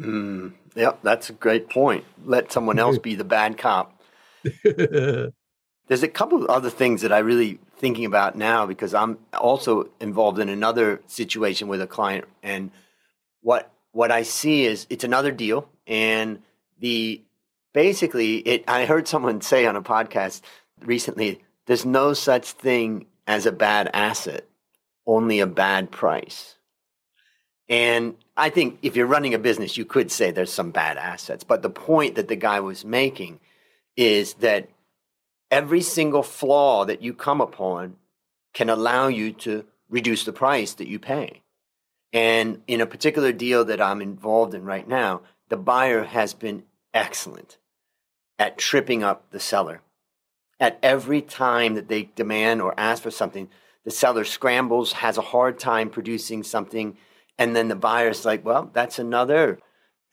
Mm, 0.00 0.52
yep, 0.74 1.00
that's 1.02 1.30
a 1.30 1.32
great 1.32 1.70
point. 1.70 2.04
Let 2.24 2.52
someone 2.52 2.78
else 2.78 2.98
be 2.98 3.14
the 3.14 3.24
bad 3.24 3.58
cop. 3.58 4.00
There's 4.64 6.02
a 6.02 6.08
couple 6.08 6.42
of 6.42 6.50
other 6.50 6.70
things 6.70 7.02
that 7.02 7.12
I 7.12 7.18
really 7.18 7.58
thinking 7.78 8.04
about 8.04 8.36
now 8.36 8.66
because 8.66 8.94
I'm 8.94 9.18
also 9.32 9.88
involved 10.00 10.38
in 10.38 10.48
another 10.48 11.00
situation 11.06 11.68
with 11.68 11.80
a 11.80 11.86
client 11.86 12.24
and 12.42 12.70
what 13.42 13.70
what 13.92 14.10
I 14.10 14.22
see 14.22 14.64
is 14.64 14.86
it's 14.88 15.04
another 15.04 15.30
deal 15.30 15.68
and 15.86 16.42
the 16.80 17.22
basically 17.74 18.38
it 18.38 18.64
I 18.66 18.86
heard 18.86 19.06
someone 19.06 19.42
say 19.42 19.66
on 19.66 19.76
a 19.76 19.82
podcast 19.82 20.40
recently 20.80 21.42
there's 21.66 21.84
no 21.84 22.14
such 22.14 22.52
thing 22.52 23.06
as 23.26 23.44
a 23.44 23.52
bad 23.52 23.90
asset 23.92 24.46
only 25.06 25.40
a 25.40 25.46
bad 25.46 25.90
price. 25.90 26.56
And 27.68 28.16
I 28.36 28.50
think 28.50 28.78
if 28.82 28.96
you're 28.96 29.06
running 29.06 29.34
a 29.34 29.38
business, 29.38 29.76
you 29.76 29.84
could 29.84 30.10
say 30.10 30.30
there's 30.30 30.52
some 30.52 30.70
bad 30.70 30.98
assets. 30.98 31.42
But 31.42 31.62
the 31.62 31.70
point 31.70 32.16
that 32.16 32.28
the 32.28 32.36
guy 32.36 32.60
was 32.60 32.84
making 32.84 33.40
is 33.96 34.34
that 34.34 34.68
every 35.50 35.80
single 35.80 36.22
flaw 36.22 36.84
that 36.84 37.02
you 37.02 37.14
come 37.14 37.40
upon 37.40 37.96
can 38.52 38.68
allow 38.68 39.08
you 39.08 39.32
to 39.32 39.64
reduce 39.88 40.24
the 40.24 40.32
price 40.32 40.74
that 40.74 40.88
you 40.88 40.98
pay. 40.98 41.42
And 42.12 42.62
in 42.66 42.80
a 42.80 42.86
particular 42.86 43.32
deal 43.32 43.64
that 43.66 43.80
I'm 43.80 44.02
involved 44.02 44.54
in 44.54 44.64
right 44.64 44.86
now, 44.86 45.22
the 45.48 45.56
buyer 45.56 46.04
has 46.04 46.34
been 46.34 46.64
excellent 46.92 47.58
at 48.38 48.58
tripping 48.58 49.02
up 49.02 49.30
the 49.30 49.40
seller. 49.40 49.80
At 50.58 50.78
every 50.82 51.22
time 51.22 51.74
that 51.74 51.88
they 51.88 52.10
demand 52.14 52.62
or 52.62 52.74
ask 52.78 53.02
for 53.02 53.10
something, 53.10 53.48
the 53.84 53.90
seller 53.90 54.24
scrambles, 54.24 54.92
has 54.92 55.18
a 55.18 55.22
hard 55.22 55.58
time 55.58 55.90
producing 55.90 56.42
something 56.42 56.96
and 57.38 57.54
then 57.54 57.68
the 57.68 57.76
buyer's 57.76 58.24
like, 58.24 58.44
well, 58.44 58.70
that's 58.72 58.98
another 58.98 59.58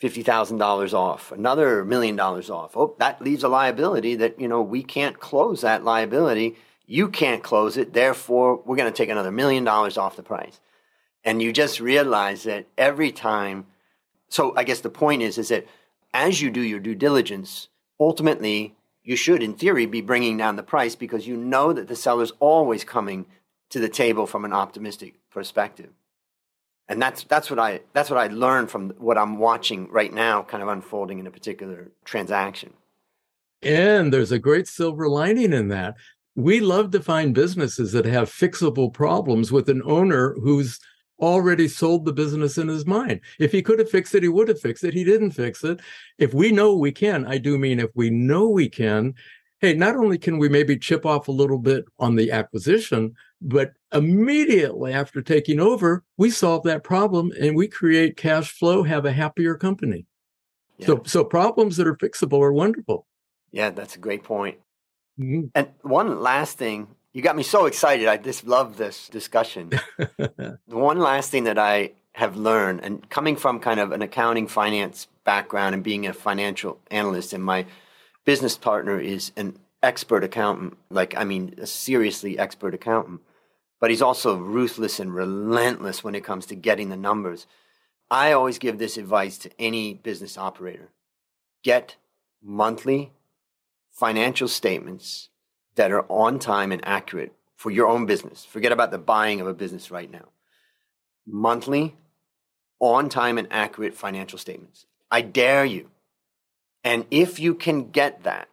$50,000 0.01 0.93
off, 0.93 1.31
another 1.31 1.85
million 1.85 2.15
dollars 2.15 2.49
off. 2.49 2.75
Oh, 2.75 2.95
that 2.99 3.21
leaves 3.21 3.43
a 3.43 3.47
liability 3.47 4.15
that, 4.15 4.39
you 4.39 4.47
know, 4.47 4.61
we 4.61 4.83
can't 4.83 5.19
close 5.19 5.61
that 5.61 5.85
liability. 5.85 6.57
You 6.85 7.07
can't 7.07 7.41
close 7.41 7.77
it. 7.77 7.93
Therefore, 7.93 8.61
we're 8.65 8.75
going 8.75 8.91
to 8.91 8.97
take 8.97 9.09
another 9.09 9.31
million 9.31 9.63
dollars 9.63 9.97
off 9.97 10.17
the 10.17 10.23
price. 10.23 10.59
And 11.23 11.41
you 11.41 11.53
just 11.53 11.79
realize 11.79 12.43
that 12.43 12.67
every 12.77 13.13
time. 13.13 13.65
So 14.27 14.53
I 14.57 14.65
guess 14.65 14.81
the 14.81 14.89
point 14.89 15.21
is, 15.21 15.37
is 15.37 15.47
that 15.49 15.65
as 16.13 16.41
you 16.41 16.51
do 16.51 16.59
your 16.59 16.81
due 16.81 16.95
diligence, 16.95 17.69
ultimately 17.97 18.75
you 19.03 19.15
should, 19.15 19.41
in 19.41 19.53
theory, 19.53 19.85
be 19.85 20.01
bringing 20.01 20.35
down 20.35 20.57
the 20.57 20.63
price 20.63 20.95
because 20.95 21.27
you 21.27 21.37
know 21.37 21.71
that 21.71 21.87
the 21.87 21.95
seller's 21.95 22.33
always 22.41 22.83
coming 22.83 23.25
to 23.69 23.79
the 23.79 23.89
table 23.89 24.27
from 24.27 24.43
an 24.43 24.51
optimistic 24.51 25.15
perspective 25.29 25.91
and 26.89 27.01
that's 27.01 27.23
that's 27.25 27.49
what 27.49 27.59
I 27.59 27.81
that's 27.93 28.09
what 28.09 28.19
I 28.19 28.27
learned 28.27 28.69
from 28.69 28.91
what 28.97 29.17
I'm 29.17 29.37
watching 29.37 29.89
right 29.89 30.13
now, 30.13 30.43
kind 30.43 30.61
of 30.61 30.69
unfolding 30.69 31.19
in 31.19 31.27
a 31.27 31.31
particular 31.31 31.91
transaction. 32.05 32.73
And 33.61 34.11
there's 34.11 34.31
a 34.31 34.39
great 34.39 34.67
silver 34.67 35.07
lining 35.07 35.53
in 35.53 35.69
that. 35.69 35.95
We 36.35 36.59
love 36.59 36.91
to 36.91 37.01
find 37.01 37.33
businesses 37.33 37.91
that 37.93 38.05
have 38.05 38.29
fixable 38.29 38.91
problems 38.91 39.51
with 39.51 39.69
an 39.69 39.81
owner 39.85 40.35
who's 40.41 40.79
already 41.19 41.67
sold 41.67 42.05
the 42.05 42.11
business 42.11 42.57
in 42.57 42.67
his 42.67 42.85
mind. 42.85 43.21
If 43.39 43.51
he 43.51 43.61
could 43.61 43.79
have 43.79 43.89
fixed 43.89 44.13
it, 44.15 44.23
he 44.23 44.29
would 44.29 44.49
have 44.49 44.59
fixed 44.59 44.83
it. 44.83 44.93
He 44.93 45.03
didn't 45.03 45.31
fix 45.31 45.63
it. 45.63 45.79
If 46.17 46.33
we 46.33 46.51
know 46.51 46.75
we 46.75 46.91
can, 46.91 47.25
I 47.25 47.37
do 47.37 47.57
mean 47.57 47.79
if 47.79 47.91
we 47.95 48.09
know 48.09 48.49
we 48.49 48.67
can, 48.67 49.13
hey, 49.63 49.73
not 49.73 49.95
only 49.95 50.17
can 50.17 50.37
we 50.37 50.49
maybe 50.49 50.77
chip 50.77 51.05
off 51.05 51.29
a 51.29 51.31
little 51.31 51.57
bit 51.57 51.85
on 51.97 52.15
the 52.15 52.31
acquisition, 52.31 53.15
but 53.41 53.71
immediately 53.93 54.91
after 54.91 55.21
taking 55.21 55.61
over, 55.61 56.03
we 56.17 56.29
solve 56.29 56.63
that 56.63 56.83
problem 56.83 57.31
and 57.39 57.55
we 57.55 57.69
create 57.69 58.17
cash 58.17 58.51
flow, 58.51 58.83
have 58.83 59.05
a 59.05 59.13
happier 59.13 59.55
company. 59.55 60.05
Yeah. 60.79 60.87
So, 60.87 61.03
so 61.05 61.23
problems 61.23 61.77
that 61.77 61.87
are 61.87 61.95
fixable 61.95 62.41
are 62.41 62.51
wonderful. 62.51 63.07
Yeah, 63.51 63.69
that's 63.69 63.95
a 63.95 63.99
great 63.99 64.23
point. 64.23 64.57
Mm-hmm. 65.17 65.45
And 65.55 65.69
one 65.81 66.19
last 66.19 66.57
thing, 66.57 66.89
you 67.13 67.21
got 67.21 67.37
me 67.37 67.43
so 67.43 67.65
excited. 67.65 68.09
I 68.09 68.17
just 68.17 68.45
love 68.45 68.75
this 68.75 69.07
discussion. 69.07 69.69
the 69.97 70.57
one 70.67 70.99
last 70.99 71.31
thing 71.31 71.45
that 71.45 71.57
I 71.57 71.91
have 72.15 72.35
learned, 72.35 72.81
and 72.83 73.09
coming 73.09 73.37
from 73.37 73.61
kind 73.61 73.79
of 73.79 73.93
an 73.93 74.01
accounting 74.01 74.47
finance 74.47 75.07
background 75.23 75.73
and 75.73 75.85
being 75.85 76.05
a 76.05 76.13
financial 76.13 76.81
analyst, 76.91 77.31
in 77.31 77.41
my 77.41 77.65
business 78.25 78.57
partner 78.57 78.99
is 78.99 79.31
an 79.35 79.57
expert 79.81 80.23
accountant, 80.23 80.77
like, 80.89 81.15
I 81.17 81.23
mean, 81.23 81.55
a 81.57 81.67
seriously 81.67 82.39
expert 82.39 82.73
accountant, 82.73 83.21
but 83.79 83.89
he's 83.89 84.01
also 84.01 84.37
ruthless 84.37 84.99
and 84.99 85.13
relentless 85.13 86.03
when 86.03 86.15
it 86.15 86.23
comes 86.23 86.45
to 86.47 86.55
getting 86.55 86.89
the 86.89 86.97
numbers. 86.97 87.47
I 88.09 88.31
always 88.31 88.59
give 88.59 88.77
this 88.77 88.97
advice 88.97 89.37
to 89.39 89.51
any 89.59 89.93
business 89.93 90.37
operator 90.37 90.89
get 91.63 91.95
monthly 92.41 93.11
financial 93.91 94.47
statements 94.47 95.29
that 95.75 95.91
are 95.91 96.05
on 96.09 96.37
time 96.39 96.71
and 96.71 96.85
accurate 96.85 97.33
for 97.55 97.71
your 97.71 97.87
own 97.87 98.05
business. 98.05 98.43
Forget 98.43 98.71
about 98.71 98.91
the 98.91 98.97
buying 98.97 99.39
of 99.39 99.47
a 99.47 99.53
business 99.53 99.89
right 99.89 100.11
now. 100.11 100.29
Monthly, 101.25 101.95
on 102.79 103.07
time 103.07 103.37
and 103.37 103.47
accurate 103.49 103.93
financial 103.93 104.37
statements. 104.37 104.85
I 105.09 105.21
dare 105.21 105.63
you 105.63 105.89
and 106.83 107.05
if 107.11 107.39
you 107.39 107.55
can 107.55 107.89
get 107.91 108.23
that, 108.23 108.49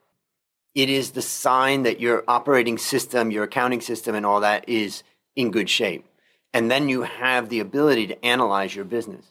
it 0.75 0.89
is 0.89 1.11
the 1.11 1.23
sign 1.23 1.83
that 1.83 2.01
your 2.01 2.23
operating 2.29 2.79
system, 2.79 3.31
your 3.31 3.45
accounting 3.45 3.81
system, 3.81 4.15
and 4.15 4.25
all 4.25 4.41
that 4.41 4.69
is 4.69 5.03
in 5.35 5.51
good 5.51 5.69
shape. 5.69 6.07
And 6.53 6.71
then 6.71 6.89
you 6.89 7.03
have 7.03 7.49
the 7.49 7.61
ability 7.61 8.07
to 8.09 8.25
analyze 8.25 8.75
your 8.75 8.85
business. 8.85 9.25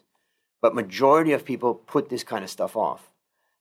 But 0.60 0.74
majority 0.74 1.32
of 1.32 1.44
people 1.44 1.74
put 1.74 2.08
this 2.08 2.24
kind 2.24 2.44
of 2.44 2.50
stuff 2.50 2.76
off. 2.76 3.10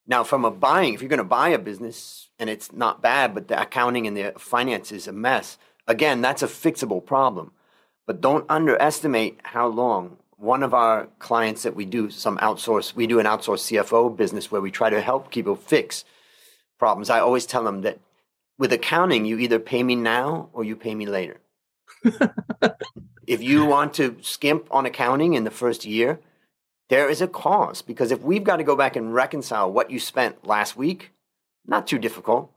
Now, 0.07 0.23
from 0.23 0.43
a 0.43 0.51
buying, 0.51 0.93
if 0.93 1.01
you're 1.01 1.09
going 1.09 1.19
to 1.19 1.23
buy 1.23 1.49
a 1.49 1.59
business 1.59 2.29
and 2.39 2.49
it's 2.49 2.73
not 2.73 3.01
bad, 3.01 3.33
but 3.33 3.47
the 3.47 3.61
accounting 3.61 4.07
and 4.07 4.17
the 4.17 4.33
finance 4.37 4.91
is 4.91 5.07
a 5.07 5.13
mess, 5.13 5.57
again, 5.87 6.21
that's 6.21 6.41
a 6.41 6.47
fixable 6.47 7.05
problem. 7.05 7.51
But 8.07 8.21
don't 8.21 8.45
underestimate 8.49 9.39
how 9.43 9.67
long 9.67 10.17
one 10.39 10.63
of 10.63 10.73
our 10.73 11.07
clients 11.19 11.63
that 11.63 11.75
we 11.75 11.85
do 11.85 12.09
some 12.09 12.37
outsource, 12.37 12.95
we 12.95 13.07
do 13.07 13.19
an 13.19 13.25
outsourced 13.25 13.83
CFO 13.83 14.15
business 14.15 14.49
where 14.49 14.61
we 14.61 14.71
try 14.71 14.89
to 14.89 15.01
help 15.01 15.31
people 15.31 15.55
fix 15.55 16.05
problems. 16.77 17.09
I 17.09 17.19
always 17.19 17.45
tell 17.45 17.63
them 17.65 17.81
that 17.81 17.99
with 18.57 18.71
accounting, 18.71 19.25
you 19.25 19.37
either 19.37 19.59
pay 19.59 19.83
me 19.83 19.95
now 19.95 20.49
or 20.53 20.63
you 20.63 20.77
pay 20.77 20.95
me 20.95 21.05
later. 21.05 21.41
if 23.27 23.43
you 23.43 23.65
want 23.65 23.93
to 23.95 24.15
skimp 24.21 24.67
on 24.71 24.85
accounting 24.85 25.33
in 25.33 25.43
the 25.43 25.51
first 25.51 25.85
year, 25.85 26.19
there 26.87 27.09
is 27.09 27.21
a 27.21 27.27
cost 27.27 27.85
because 27.85 28.11
if 28.11 28.21
we've 28.21 28.43
got 28.43 28.57
to 28.57 28.63
go 28.63 28.77
back 28.77 28.95
and 28.95 29.13
reconcile 29.13 29.71
what 29.71 29.91
you 29.91 29.99
spent 29.99 30.47
last 30.47 30.77
week, 30.77 31.11
not 31.65 31.85
too 31.85 31.99
difficult. 31.99 32.51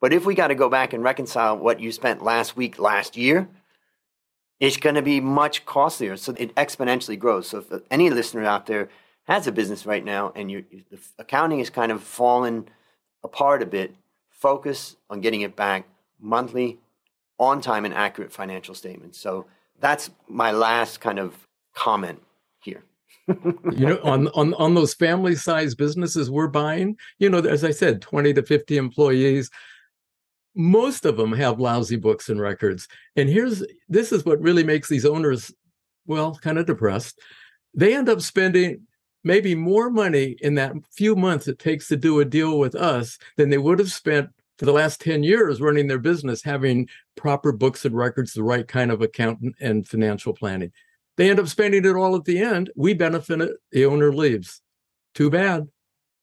But 0.00 0.12
if 0.12 0.26
we 0.26 0.34
got 0.34 0.48
to 0.48 0.54
go 0.54 0.68
back 0.68 0.92
and 0.92 1.02
reconcile 1.02 1.56
what 1.56 1.80
you 1.80 1.92
spent 1.92 2.22
last 2.22 2.56
week, 2.56 2.78
last 2.78 3.16
year, 3.16 3.48
it's 4.60 4.76
going 4.76 4.94
to 4.94 5.02
be 5.02 5.20
much 5.20 5.64
costlier. 5.64 6.16
So 6.16 6.34
it 6.36 6.54
exponentially 6.54 7.18
grows. 7.18 7.48
So 7.48 7.58
if 7.58 7.82
any 7.90 8.10
listener 8.10 8.44
out 8.44 8.66
there 8.66 8.88
has 9.24 9.46
a 9.46 9.52
business 9.52 9.86
right 9.86 10.04
now 10.04 10.32
and 10.34 10.50
you 10.50 10.64
the 10.90 10.98
accounting 11.18 11.60
is 11.60 11.70
kind 11.70 11.92
of 11.92 12.02
fallen 12.02 12.68
apart 13.22 13.62
a 13.62 13.66
bit, 13.66 13.94
focus 14.30 14.96
on 15.10 15.20
getting 15.20 15.42
it 15.42 15.54
back 15.54 15.86
monthly, 16.20 16.78
on 17.38 17.60
time, 17.60 17.84
and 17.84 17.94
accurate 17.94 18.32
financial 18.32 18.74
statements. 18.74 19.18
So 19.18 19.46
that's 19.80 20.10
my 20.28 20.50
last 20.50 21.00
kind 21.00 21.18
of 21.18 21.36
comment 21.74 22.20
here. 22.60 22.82
you 23.28 23.86
know, 23.86 24.00
on 24.02 24.28
on 24.28 24.54
on 24.54 24.74
those 24.74 24.94
family 24.94 25.36
size 25.36 25.74
businesses 25.74 26.30
we're 26.30 26.48
buying, 26.48 26.96
you 27.18 27.28
know, 27.28 27.38
as 27.38 27.62
I 27.62 27.70
said, 27.70 28.00
20 28.02 28.34
to 28.34 28.42
50 28.42 28.76
employees. 28.76 29.50
Most 30.54 31.04
of 31.04 31.16
them 31.16 31.32
have 31.32 31.60
lousy 31.60 31.96
books 31.96 32.28
and 32.28 32.40
records. 32.40 32.88
And 33.16 33.28
here's 33.28 33.64
this 33.88 34.12
is 34.12 34.24
what 34.24 34.40
really 34.40 34.64
makes 34.64 34.88
these 34.88 35.04
owners, 35.04 35.52
well, 36.06 36.34
kind 36.36 36.58
of 36.58 36.66
depressed. 36.66 37.20
They 37.74 37.94
end 37.94 38.08
up 38.08 38.20
spending 38.20 38.86
maybe 39.24 39.54
more 39.54 39.90
money 39.90 40.36
in 40.40 40.54
that 40.54 40.72
few 40.92 41.14
months 41.14 41.48
it 41.48 41.58
takes 41.58 41.88
to 41.88 41.96
do 41.96 42.20
a 42.20 42.24
deal 42.24 42.58
with 42.58 42.74
us 42.74 43.18
than 43.36 43.50
they 43.50 43.58
would 43.58 43.78
have 43.78 43.92
spent 43.92 44.30
for 44.58 44.64
the 44.64 44.72
last 44.72 45.00
10 45.00 45.22
years 45.22 45.60
running 45.60 45.86
their 45.86 45.98
business, 45.98 46.42
having 46.42 46.88
proper 47.16 47.52
books 47.52 47.84
and 47.84 47.96
records, 47.96 48.32
the 48.32 48.42
right 48.42 48.66
kind 48.66 48.90
of 48.90 49.00
accountant 49.02 49.54
and 49.60 49.86
financial 49.86 50.32
planning. 50.32 50.72
They 51.16 51.30
end 51.30 51.40
up 51.40 51.48
spending 51.48 51.84
it 51.84 51.94
all 51.94 52.16
at 52.16 52.24
the 52.24 52.38
end. 52.38 52.70
We 52.76 52.94
benefit 52.94 53.40
it. 53.40 53.56
The 53.72 53.86
owner 53.86 54.12
leaves. 54.12 54.60
Too 55.14 55.30
bad. 55.30 55.68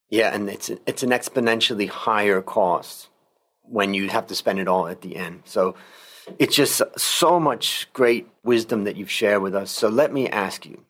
Yeah, 0.09 0.33
and 0.33 0.49
it's 0.49 0.69
it's 0.85 1.03
an 1.03 1.09
exponentially 1.09 1.89
higher 1.89 2.41
cost 2.41 3.09
when 3.69 3.93
you 3.93 4.09
have 4.09 4.27
to 4.27 4.35
spend 4.35 4.59
it 4.59 4.67
all 4.67 4.87
at 4.87 5.01
the 5.01 5.15
end. 5.15 5.41
So 5.45 5.75
it's 6.39 6.55
just 6.55 6.81
so 6.97 7.39
much 7.39 7.87
great 7.93 8.27
wisdom 8.43 8.83
that 8.85 8.95
you've 8.95 9.11
shared 9.11 9.41
with 9.41 9.55
us. 9.55 9.71
So 9.71 9.89
let 9.89 10.11
me 10.11 10.27
ask 10.29 10.65
you, 10.65 10.83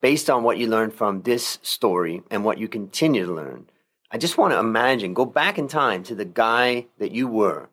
based 0.00 0.30
on 0.30 0.42
what 0.42 0.58
you 0.58 0.66
learned 0.66 0.94
from 0.94 1.22
this 1.22 1.58
story 1.62 2.22
and 2.30 2.44
what 2.44 2.58
you 2.58 2.68
continue 2.68 3.26
to 3.26 3.32
learn, 3.32 3.68
I 4.10 4.18
just 4.18 4.36
want 4.36 4.52
to 4.52 4.58
imagine, 4.58 5.14
go 5.14 5.24
back 5.24 5.58
in 5.58 5.68
time 5.68 6.02
to 6.04 6.14
the 6.14 6.24
guy 6.24 6.86
that 6.98 7.12
you 7.12 7.28
were 7.28 7.68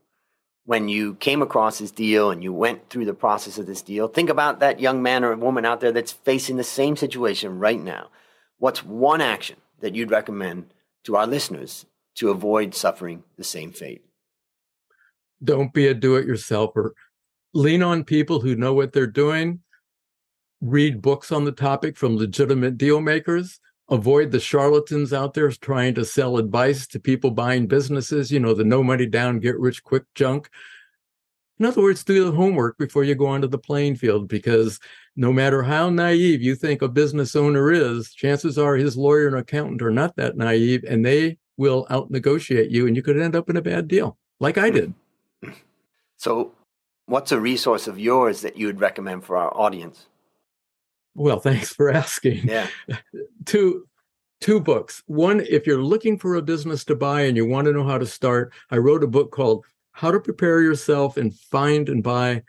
when 0.69 0.87
you 0.87 1.15
came 1.15 1.41
across 1.41 1.79
this 1.79 1.89
deal 1.89 2.29
and 2.29 2.43
you 2.43 2.53
went 2.53 2.91
through 2.91 3.05
the 3.05 3.11
process 3.11 3.57
of 3.57 3.65
this 3.65 3.81
deal, 3.81 4.07
think 4.07 4.29
about 4.29 4.59
that 4.59 4.79
young 4.79 5.01
man 5.01 5.23
or 5.23 5.35
woman 5.35 5.65
out 5.65 5.79
there 5.81 5.91
that's 5.91 6.11
facing 6.11 6.57
the 6.57 6.63
same 6.63 6.95
situation 6.95 7.57
right 7.57 7.81
now. 7.81 8.07
What's 8.59 8.85
one 8.85 9.19
action 9.19 9.55
that 9.79 9.95
you'd 9.95 10.11
recommend 10.11 10.71
to 11.05 11.15
our 11.15 11.25
listeners 11.25 11.87
to 12.17 12.29
avoid 12.29 12.75
suffering 12.75 13.23
the 13.35 13.43
same 13.43 13.71
fate? 13.71 14.03
Don't 15.43 15.73
be 15.73 15.87
a 15.87 15.93
do 15.93 16.15
it 16.15 16.27
yourselfer. 16.27 16.91
Lean 17.53 17.81
on 17.81 18.03
people 18.03 18.41
who 18.41 18.55
know 18.55 18.73
what 18.73 18.93
they're 18.93 19.07
doing. 19.07 19.61
Read 20.61 21.01
books 21.01 21.31
on 21.31 21.45
the 21.45 21.51
topic 21.51 21.97
from 21.97 22.17
legitimate 22.17 22.77
deal 22.77 23.01
makers 23.01 23.59
avoid 23.89 24.31
the 24.31 24.39
charlatans 24.39 25.13
out 25.13 25.33
there 25.33 25.51
trying 25.51 25.95
to 25.95 26.05
sell 26.05 26.37
advice 26.37 26.87
to 26.87 26.99
people 26.99 27.31
buying 27.31 27.67
businesses, 27.67 28.31
you 28.31 28.39
know, 28.39 28.53
the 28.53 28.63
no 28.63 28.83
money 28.83 29.05
down, 29.05 29.39
get 29.39 29.59
rich 29.59 29.83
quick 29.83 30.03
junk. 30.15 30.49
In 31.59 31.65
other 31.65 31.81
words, 31.81 32.03
do 32.03 32.23
the 32.23 32.31
homework 32.31 32.77
before 32.77 33.03
you 33.03 33.15
go 33.15 33.27
onto 33.27 33.47
the 33.47 33.57
playing 33.57 33.95
field 33.95 34.29
because 34.29 34.79
no 35.15 35.33
matter 35.33 35.61
how 35.61 35.89
naive 35.89 36.41
you 36.41 36.55
think 36.55 36.81
a 36.81 36.87
business 36.87 37.35
owner 37.35 37.71
is, 37.71 38.13
chances 38.13 38.57
are 38.57 38.75
his 38.75 38.95
lawyer 38.95 39.27
and 39.27 39.35
accountant 39.35 39.81
are 39.81 39.91
not 39.91 40.15
that 40.15 40.37
naive 40.37 40.85
and 40.87 41.05
they 41.05 41.37
will 41.57 41.85
out 41.89 42.09
negotiate 42.09 42.71
you 42.71 42.87
and 42.87 42.95
you 42.95 43.01
could 43.01 43.19
end 43.19 43.35
up 43.35 43.49
in 43.49 43.57
a 43.57 43.61
bad 43.61 43.87
deal, 43.87 44.17
like 44.39 44.57
I 44.57 44.69
hmm. 44.69 44.75
did. 44.75 44.93
So, 46.19 46.51
what's 47.05 47.31
a 47.31 47.39
resource 47.39 47.87
of 47.87 47.97
yours 47.97 48.41
that 48.41 48.57
you 48.57 48.67
would 48.67 48.81
recommend 48.81 49.23
for 49.23 49.37
our 49.37 49.55
audience? 49.55 50.07
Well, 51.15 51.39
thanks 51.39 51.73
for 51.73 51.89
asking. 51.89 52.47
Yeah. 52.47 52.67
two 53.45 53.87
two 54.41 54.59
books. 54.59 55.01
One, 55.07 55.39
if 55.41 55.65
you're 55.65 55.81
looking 55.81 56.17
for 56.19 56.35
a 56.35 56.41
business 56.41 56.83
to 56.85 56.95
buy 56.95 57.21
and 57.21 57.37
you 57.37 57.45
want 57.45 57.65
to 57.65 57.73
know 57.73 57.85
how 57.85 57.97
to 57.97 58.05
start, 58.05 58.53
I 58.69 58.77
wrote 58.77 59.03
a 59.03 59.07
book 59.07 59.31
called 59.31 59.65
How 59.93 60.11
to 60.11 60.19
Prepare 60.19 60.61
Yourself 60.61 61.15
and 61.15 61.33
Find 61.33 61.87
and 61.87 62.03
Buy 62.03 62.43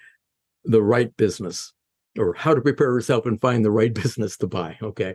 the 0.64 0.82
Right 0.82 1.16
Business 1.16 1.72
or 2.18 2.34
how 2.34 2.54
to 2.54 2.60
prepare 2.60 2.92
yourself 2.92 3.24
and 3.24 3.40
find 3.40 3.64
the 3.64 3.70
right 3.70 3.94
business 4.02 4.36
to 4.38 4.48
buy. 4.48 4.76
Okay. 4.82 5.14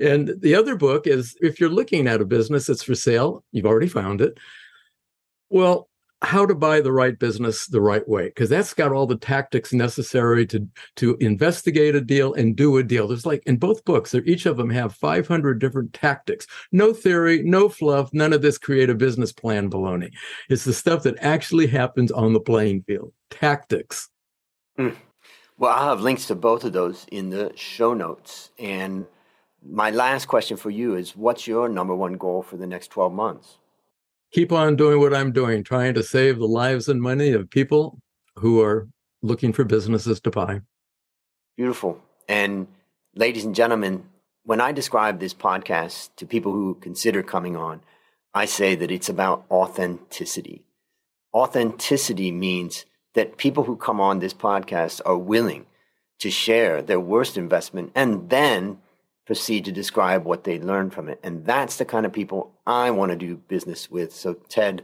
And 0.00 0.32
the 0.40 0.54
other 0.54 0.76
book 0.76 1.08
is 1.08 1.36
if 1.40 1.58
you're 1.58 1.68
looking 1.68 2.06
at 2.06 2.20
a 2.20 2.24
business 2.24 2.66
that's 2.66 2.84
for 2.84 2.94
sale, 2.94 3.42
you've 3.50 3.66
already 3.66 3.88
found 3.88 4.20
it. 4.20 4.38
Well, 5.50 5.88
how 6.22 6.46
to 6.46 6.54
buy 6.54 6.80
the 6.80 6.92
right 6.92 7.18
business 7.18 7.66
the 7.66 7.80
right 7.80 8.06
way 8.08 8.26
because 8.26 8.48
that's 8.48 8.72
got 8.72 8.92
all 8.92 9.06
the 9.06 9.18
tactics 9.18 9.72
necessary 9.72 10.46
to 10.46 10.66
to 10.96 11.16
investigate 11.20 11.94
a 11.94 12.00
deal 12.00 12.32
and 12.34 12.56
do 12.56 12.76
a 12.78 12.82
deal. 12.82 13.06
There's 13.06 13.26
like 13.26 13.42
in 13.46 13.58
both 13.58 13.84
books 13.84 14.14
each 14.14 14.46
of 14.46 14.56
them 14.56 14.70
have 14.70 14.94
500 14.94 15.58
different 15.58 15.92
tactics. 15.92 16.46
No 16.72 16.94
theory 16.94 17.42
no 17.42 17.68
fluff 17.68 18.12
none 18.14 18.32
of 18.32 18.40
this 18.40 18.56
create 18.56 18.88
a 18.88 18.94
business 18.94 19.30
plan 19.32 19.70
baloney. 19.70 20.10
It's 20.48 20.64
the 20.64 20.72
stuff 20.72 21.02
that 21.02 21.16
actually 21.20 21.66
happens 21.66 22.10
on 22.10 22.32
the 22.32 22.40
playing 22.40 22.82
field. 22.82 23.12
Tactics. 23.30 24.08
Mm. 24.78 24.94
well 25.56 25.72
i'll 25.72 25.88
have 25.88 26.02
links 26.02 26.26
to 26.26 26.34
both 26.34 26.62
of 26.64 26.72
those 26.72 27.06
in 27.12 27.30
the 27.30 27.52
show 27.56 27.92
notes. 27.92 28.50
And 28.58 29.06
my 29.62 29.90
last 29.90 30.26
question 30.26 30.56
for 30.56 30.70
you 30.70 30.94
is 30.96 31.14
what's 31.14 31.46
your 31.46 31.68
number 31.68 31.94
one 31.94 32.14
goal 32.14 32.42
for 32.42 32.56
the 32.56 32.66
next 32.66 32.88
12 32.88 33.12
months 33.12 33.58
keep 34.32 34.52
on 34.52 34.76
doing 34.76 35.00
what 35.00 35.14
I'm 35.14 35.32
doing, 35.32 35.64
trying 35.64 35.94
to 35.94 36.02
save 36.02 36.38
the 36.38 36.46
lives 36.46 36.88
and 36.88 37.00
money 37.00 37.32
of 37.32 37.50
people 37.50 37.98
who 38.36 38.62
are 38.62 38.88
looking 39.22 39.52
for 39.52 39.64
businesses 39.64 40.20
to 40.20 40.30
buy. 40.30 40.60
Beautiful. 41.56 42.00
And 42.28 42.66
ladies 43.14 43.44
and 43.44 43.54
gentlemen, 43.54 44.04
when 44.44 44.60
I 44.60 44.72
describe 44.72 45.18
this 45.18 45.34
podcast 45.34 46.10
to 46.16 46.26
people 46.26 46.52
who 46.52 46.74
consider 46.74 47.22
coming 47.22 47.56
on, 47.56 47.80
I 48.34 48.44
say 48.44 48.74
that 48.74 48.90
it's 48.90 49.08
about 49.08 49.44
authenticity. 49.50 50.64
Authenticity 51.34 52.30
means 52.30 52.84
that 53.14 53.38
people 53.38 53.64
who 53.64 53.76
come 53.76 54.00
on 54.00 54.18
this 54.18 54.34
podcast 54.34 55.00
are 55.06 55.16
willing 55.16 55.66
to 56.18 56.30
share 56.30 56.82
their 56.82 57.00
worst 57.00 57.36
investment 57.36 57.92
and 57.94 58.28
then 58.30 58.78
proceed 59.26 59.64
to 59.64 59.72
describe 59.72 60.24
what 60.24 60.44
they 60.44 60.58
learned 60.58 60.94
from 60.94 61.08
it. 61.08 61.20
And 61.22 61.44
that's 61.44 61.76
the 61.76 61.84
kind 61.84 62.06
of 62.06 62.12
people 62.12 62.52
I 62.66 62.92
want 62.92 63.10
to 63.10 63.16
do 63.16 63.36
business 63.36 63.90
with. 63.90 64.14
So, 64.14 64.34
Ted, 64.48 64.82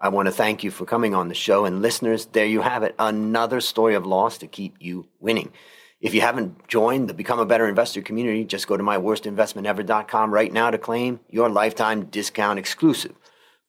I 0.00 0.08
want 0.08 0.26
to 0.26 0.32
thank 0.32 0.64
you 0.64 0.70
for 0.70 0.86
coming 0.86 1.14
on 1.14 1.28
the 1.28 1.34
show. 1.34 1.66
And 1.66 1.82
listeners, 1.82 2.26
there 2.26 2.46
you 2.46 2.62
have 2.62 2.82
it 2.82 2.94
another 2.98 3.60
story 3.60 3.94
of 3.94 4.06
loss 4.06 4.38
to 4.38 4.46
keep 4.46 4.76
you 4.80 5.06
winning. 5.20 5.52
If 6.00 6.14
you 6.14 6.22
haven't 6.22 6.66
joined 6.66 7.08
the 7.08 7.14
Become 7.14 7.38
a 7.38 7.46
Better 7.46 7.68
Investor 7.68 8.02
community, 8.02 8.44
just 8.44 8.66
go 8.66 8.76
to 8.76 8.82
myworstinvestmentever.com 8.82 10.34
right 10.34 10.52
now 10.52 10.70
to 10.70 10.78
claim 10.78 11.20
your 11.30 11.48
lifetime 11.48 12.06
discount 12.06 12.58
exclusive 12.58 13.14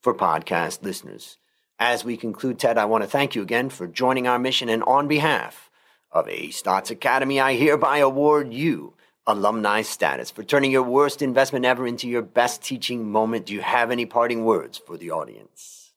for 0.02 0.14
podcast 0.14 0.82
listeners. 0.82 1.38
As 1.78 2.04
we 2.04 2.16
conclude, 2.16 2.58
Ted, 2.58 2.78
I 2.78 2.86
want 2.86 3.04
to 3.04 3.10
thank 3.10 3.34
you 3.34 3.42
again 3.42 3.68
for 3.70 3.86
joining 3.86 4.26
our 4.26 4.38
mission. 4.38 4.68
And 4.68 4.82
on 4.84 5.08
behalf 5.08 5.70
of 6.10 6.28
A 6.28 6.48
Stotz 6.48 6.90
Academy, 6.90 7.38
I 7.38 7.54
hereby 7.54 7.98
award 7.98 8.52
you 8.52 8.94
alumni 9.26 9.82
status 9.82 10.30
for 10.30 10.44
turning 10.44 10.70
your 10.70 10.82
worst 10.82 11.22
investment 11.22 11.64
ever 11.64 11.86
into 11.86 12.08
your 12.08 12.22
best 12.22 12.62
teaching 12.62 13.10
moment. 13.10 13.46
Do 13.46 13.54
you 13.54 13.60
have 13.60 13.90
any 13.90 14.06
parting 14.06 14.44
words 14.44 14.78
for 14.78 14.96
the 14.96 15.10
audience? 15.10 15.92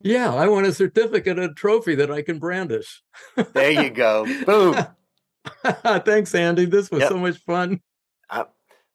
Yeah, 0.00 0.32
I 0.32 0.48
want 0.48 0.66
a 0.66 0.72
certificate, 0.72 1.38
a 1.38 1.52
trophy 1.52 1.94
that 1.96 2.10
I 2.10 2.22
can 2.22 2.38
brandish. 2.38 3.02
there 3.52 3.70
you 3.70 3.90
go. 3.90 4.26
Boom. 4.44 4.86
Thanks, 6.04 6.34
Andy. 6.34 6.66
This 6.66 6.90
was 6.90 7.00
yep. 7.00 7.08
so 7.08 7.18
much 7.18 7.38
fun. 7.38 7.80
Uh, 8.30 8.44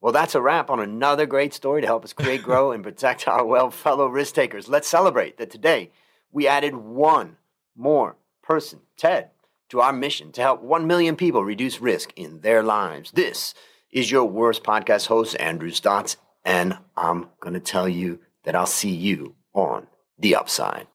well, 0.00 0.12
that's 0.12 0.34
a 0.34 0.40
wrap 0.40 0.70
on 0.70 0.80
another 0.80 1.26
great 1.26 1.52
story 1.52 1.80
to 1.82 1.86
help 1.86 2.04
us 2.04 2.12
create, 2.12 2.42
grow, 2.42 2.72
and 2.72 2.82
protect 2.82 3.28
our 3.28 3.44
well 3.44 3.70
fellow 3.70 4.06
risk 4.06 4.34
takers. 4.34 4.68
Let's 4.68 4.88
celebrate 4.88 5.36
that 5.38 5.50
today 5.50 5.90
we 6.32 6.46
added 6.46 6.74
one 6.74 7.36
more 7.76 8.16
person, 8.42 8.80
Ted, 8.96 9.30
to 9.70 9.80
our 9.80 9.92
mission 9.92 10.32
to 10.32 10.40
help 10.40 10.62
1 10.62 10.86
million 10.86 11.16
people 11.16 11.44
reduce 11.44 11.80
risk 11.80 12.12
in 12.16 12.40
their 12.40 12.62
lives. 12.62 13.10
This 13.12 13.54
is 13.90 14.10
your 14.10 14.24
worst 14.24 14.62
podcast 14.62 15.06
host, 15.06 15.36
Andrew 15.38 15.70
Stotz, 15.70 16.16
and 16.44 16.78
I'm 16.96 17.28
going 17.40 17.54
to 17.54 17.60
tell 17.60 17.88
you 17.88 18.20
that 18.44 18.54
I'll 18.54 18.66
see 18.66 18.90
you 18.90 19.36
on 19.54 19.86
the 20.18 20.34
upside. 20.34 20.86